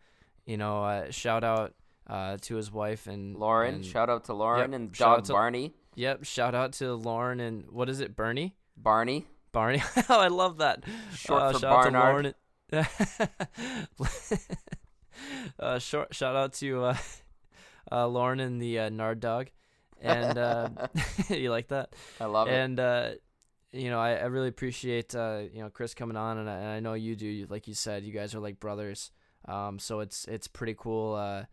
[0.45, 1.74] you know, uh, shout out
[2.09, 5.32] uh, to his wife and Lauren, and- shout out to Lauren Yep, and dog to-
[5.34, 5.74] Barney.
[5.95, 6.24] Yep.
[6.24, 8.55] Shout out to Lauren and what is it, Bernie?
[8.76, 9.26] Barney.
[9.53, 9.82] Barney.
[10.09, 10.84] oh, I love that.
[11.14, 12.34] Short Uh, for shout out to Barnard.
[13.99, 14.39] Lauren
[15.58, 16.96] uh, short shout out to uh,
[17.92, 19.48] uh, Lauren and the uh, Nard dog,
[20.00, 20.68] and uh,
[21.28, 21.94] you like that?
[22.20, 22.54] I love it.
[22.54, 23.10] and uh,
[23.72, 26.68] you know, I, I really appreciate uh, you know Chris coming on, and I, and
[26.68, 27.46] I know you do.
[27.48, 29.10] Like you said, you guys are like brothers.
[29.46, 31.44] Um, so it's it's pretty cool uh,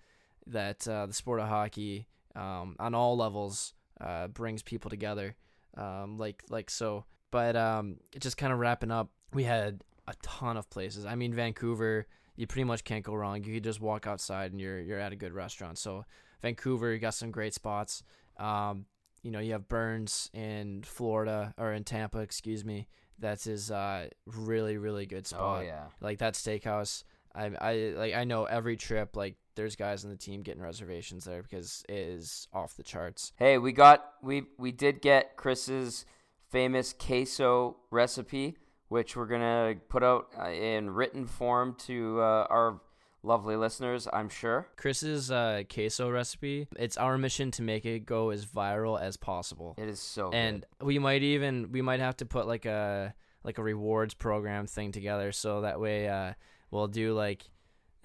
[0.48, 5.36] that uh, the sport of hockey um, on all levels uh, brings people together.
[5.78, 10.58] Um, like like so, but um, just kind of wrapping up, we had a ton
[10.58, 11.06] of places.
[11.06, 13.44] I mean, Vancouver, you pretty much can't go wrong.
[13.44, 15.78] You could just walk outside and you're you're at a good restaurant.
[15.78, 16.06] So
[16.42, 18.04] Vancouver, you got some great spots.
[18.38, 18.86] Um,
[19.24, 22.88] you know, you have Bern's in Florida or in Tampa, excuse me.
[23.18, 25.62] That's his uh, really really good spot.
[25.62, 25.86] oh yeah.
[26.02, 27.04] Like that steakhouse.
[27.34, 31.24] I I like I know every trip like there's guys on the team getting reservations
[31.24, 33.32] there because it is off the charts.
[33.38, 36.06] Hey, we got we we did get Chris's
[36.50, 38.58] famous queso recipe,
[38.90, 42.80] which we're gonna put out uh, in written form to uh, our
[43.24, 44.08] lovely listeners.
[44.12, 44.68] I'm sure.
[44.78, 46.68] Chris's uh, queso recipe.
[46.78, 49.76] It's our mission to make it go as viral as possible.
[49.78, 53.14] It is so and we might even we might have to put like a
[53.44, 56.34] like a rewards program thing together so that way uh
[56.72, 57.44] we'll do like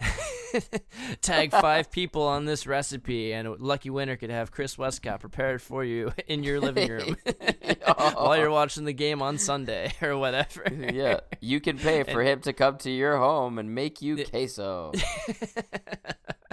[1.20, 5.62] tag five people on this recipe and a lucky winner could have chris Wescott prepared
[5.62, 7.16] for you in your living room
[8.14, 12.40] while you're watching the game on sunday or whatever yeah, you can pay for him
[12.40, 14.92] to come to your home and make you queso.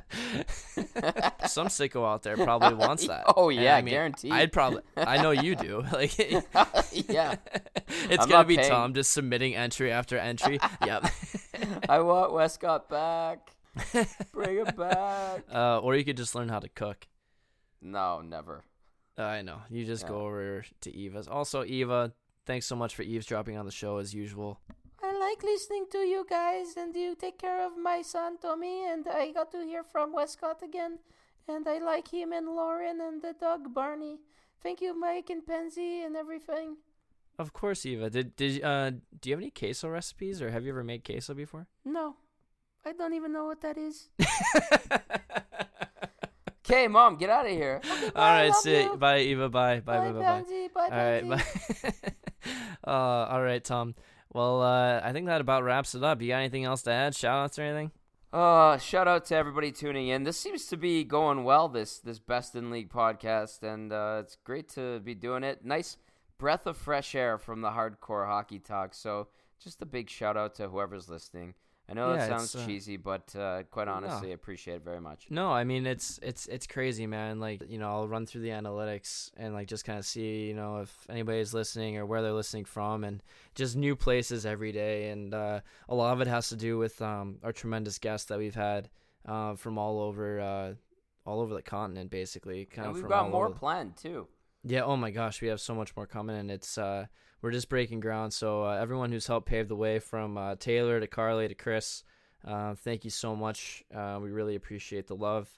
[1.47, 4.31] some sicko out there probably wants that Oh, yeah, I mean, guaranteed.
[4.31, 6.17] i'd probably i know you do like
[7.09, 7.35] yeah,
[8.09, 8.69] it's I'm gonna be paying.
[8.69, 11.05] tom just submitting entry after entry yep
[11.89, 13.49] I want Wescott back.
[14.31, 15.43] Bring him back.
[15.51, 17.07] uh, or you could just learn how to cook
[17.81, 18.63] No, never.
[19.17, 19.61] I know.
[19.69, 20.09] You just Yeah.
[20.09, 21.27] go over to Eva's.
[21.27, 22.13] Also, Eva,
[22.45, 24.59] thanks so much for eavesdropping on the show as usual.
[25.01, 29.07] I like listening to you guys, and you take care of my son Tommy, and
[29.07, 30.99] I got to hear from Wescott again,
[31.47, 34.19] and I like him and Lauren and the dog Barney.
[34.61, 36.77] Thank you, Mike and Pansy and everything.
[37.37, 38.09] Of course, Eva.
[38.09, 38.89] Did did uh
[39.21, 41.67] do you have any queso recipes or have you ever made queso before?
[41.85, 42.15] No,
[42.83, 44.09] I don't even know what that is.
[46.69, 47.79] Okay, mom, get out of here.
[48.13, 48.81] All right, see.
[48.83, 48.97] you.
[48.97, 49.47] Bye, Eva.
[49.47, 49.79] Bye.
[49.79, 49.99] Bye.
[49.99, 50.11] Bye.
[50.11, 50.19] Bye, Bye.
[50.19, 50.25] Bye.
[50.25, 50.67] Pansy.
[50.67, 52.11] Bye, All right, bye.
[52.91, 53.95] uh, all right, Tom.
[54.37, 56.21] Well, uh, I think that about wraps it up.
[56.21, 57.15] You got anything else to add?
[57.15, 57.89] Shout outs or anything?
[58.31, 60.25] Uh, shout out to everybody tuning in.
[60.25, 61.67] This seems to be going well.
[61.67, 65.65] This this best in league podcast, and uh, it's great to be doing it.
[65.65, 65.97] Nice
[66.37, 68.93] breath of fresh air from the hardcore hockey talk.
[68.93, 69.29] So
[69.59, 71.55] just a big shout out to whoever's listening.
[71.89, 74.31] I know Yeah, it's, sounds uh, cheesy, but uh, quite honestly, No.
[74.31, 75.27] I appreciate it very much.
[75.29, 77.39] No, I mean it's it's it's crazy, man.
[77.39, 80.53] Like you know, I'll run through the analytics and like just kind of see you
[80.53, 83.23] know if anybody's listening or where they're listening from, and
[83.55, 85.09] just new places every day.
[85.11, 88.37] And uh, a lot of it has to do with um, our tremendous guests that
[88.37, 88.89] we've had
[89.25, 90.73] uh, from all over uh,
[91.25, 92.65] all over the continent, basically.
[92.65, 94.27] Kind And of we've from got more over- planned too.
[94.63, 94.81] yeah.
[94.83, 97.05] Oh my gosh, we have so much more coming, and it's uh,
[97.41, 98.33] we're just breaking ground.
[98.33, 102.03] So uh, everyone who's helped pave the way, from uh, Taylor to Carly to Chris,
[102.45, 103.83] uh, thank you so much.
[103.93, 105.49] Uh, we really appreciate the love,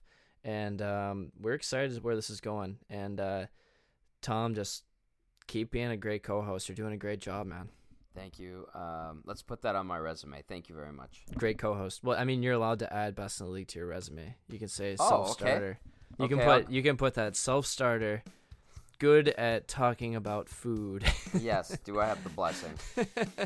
[0.43, 2.77] and um, we're excited where this is going.
[2.89, 3.45] And uh,
[4.21, 4.83] Tom, just
[5.47, 6.67] keep being a great co-host.
[6.69, 7.69] You're doing a great job, man.
[8.15, 8.67] Thank you.
[8.73, 10.43] Um, let's put that on my resume.
[10.47, 11.23] Thank you very much.
[11.35, 12.03] Great co-host.
[12.03, 14.35] Well, I mean, you're allowed to add best in the league to your resume.
[14.49, 15.09] You can say Oh, okay.
[15.09, 15.79] self-starter.
[16.19, 18.23] You can put I'll- you can put that self-starter.
[18.99, 21.05] Good at talking about food.
[21.39, 21.77] yes.
[21.85, 22.73] Do I have the blessing?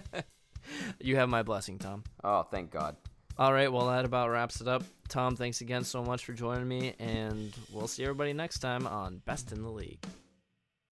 [0.99, 2.03] you have my blessing, Tom.
[2.23, 2.95] Oh, thank God.
[3.37, 4.83] All right, well, that about wraps it up.
[5.09, 9.21] Tom, thanks again so much for joining me, and we'll see everybody next time on
[9.25, 10.03] Best in the League.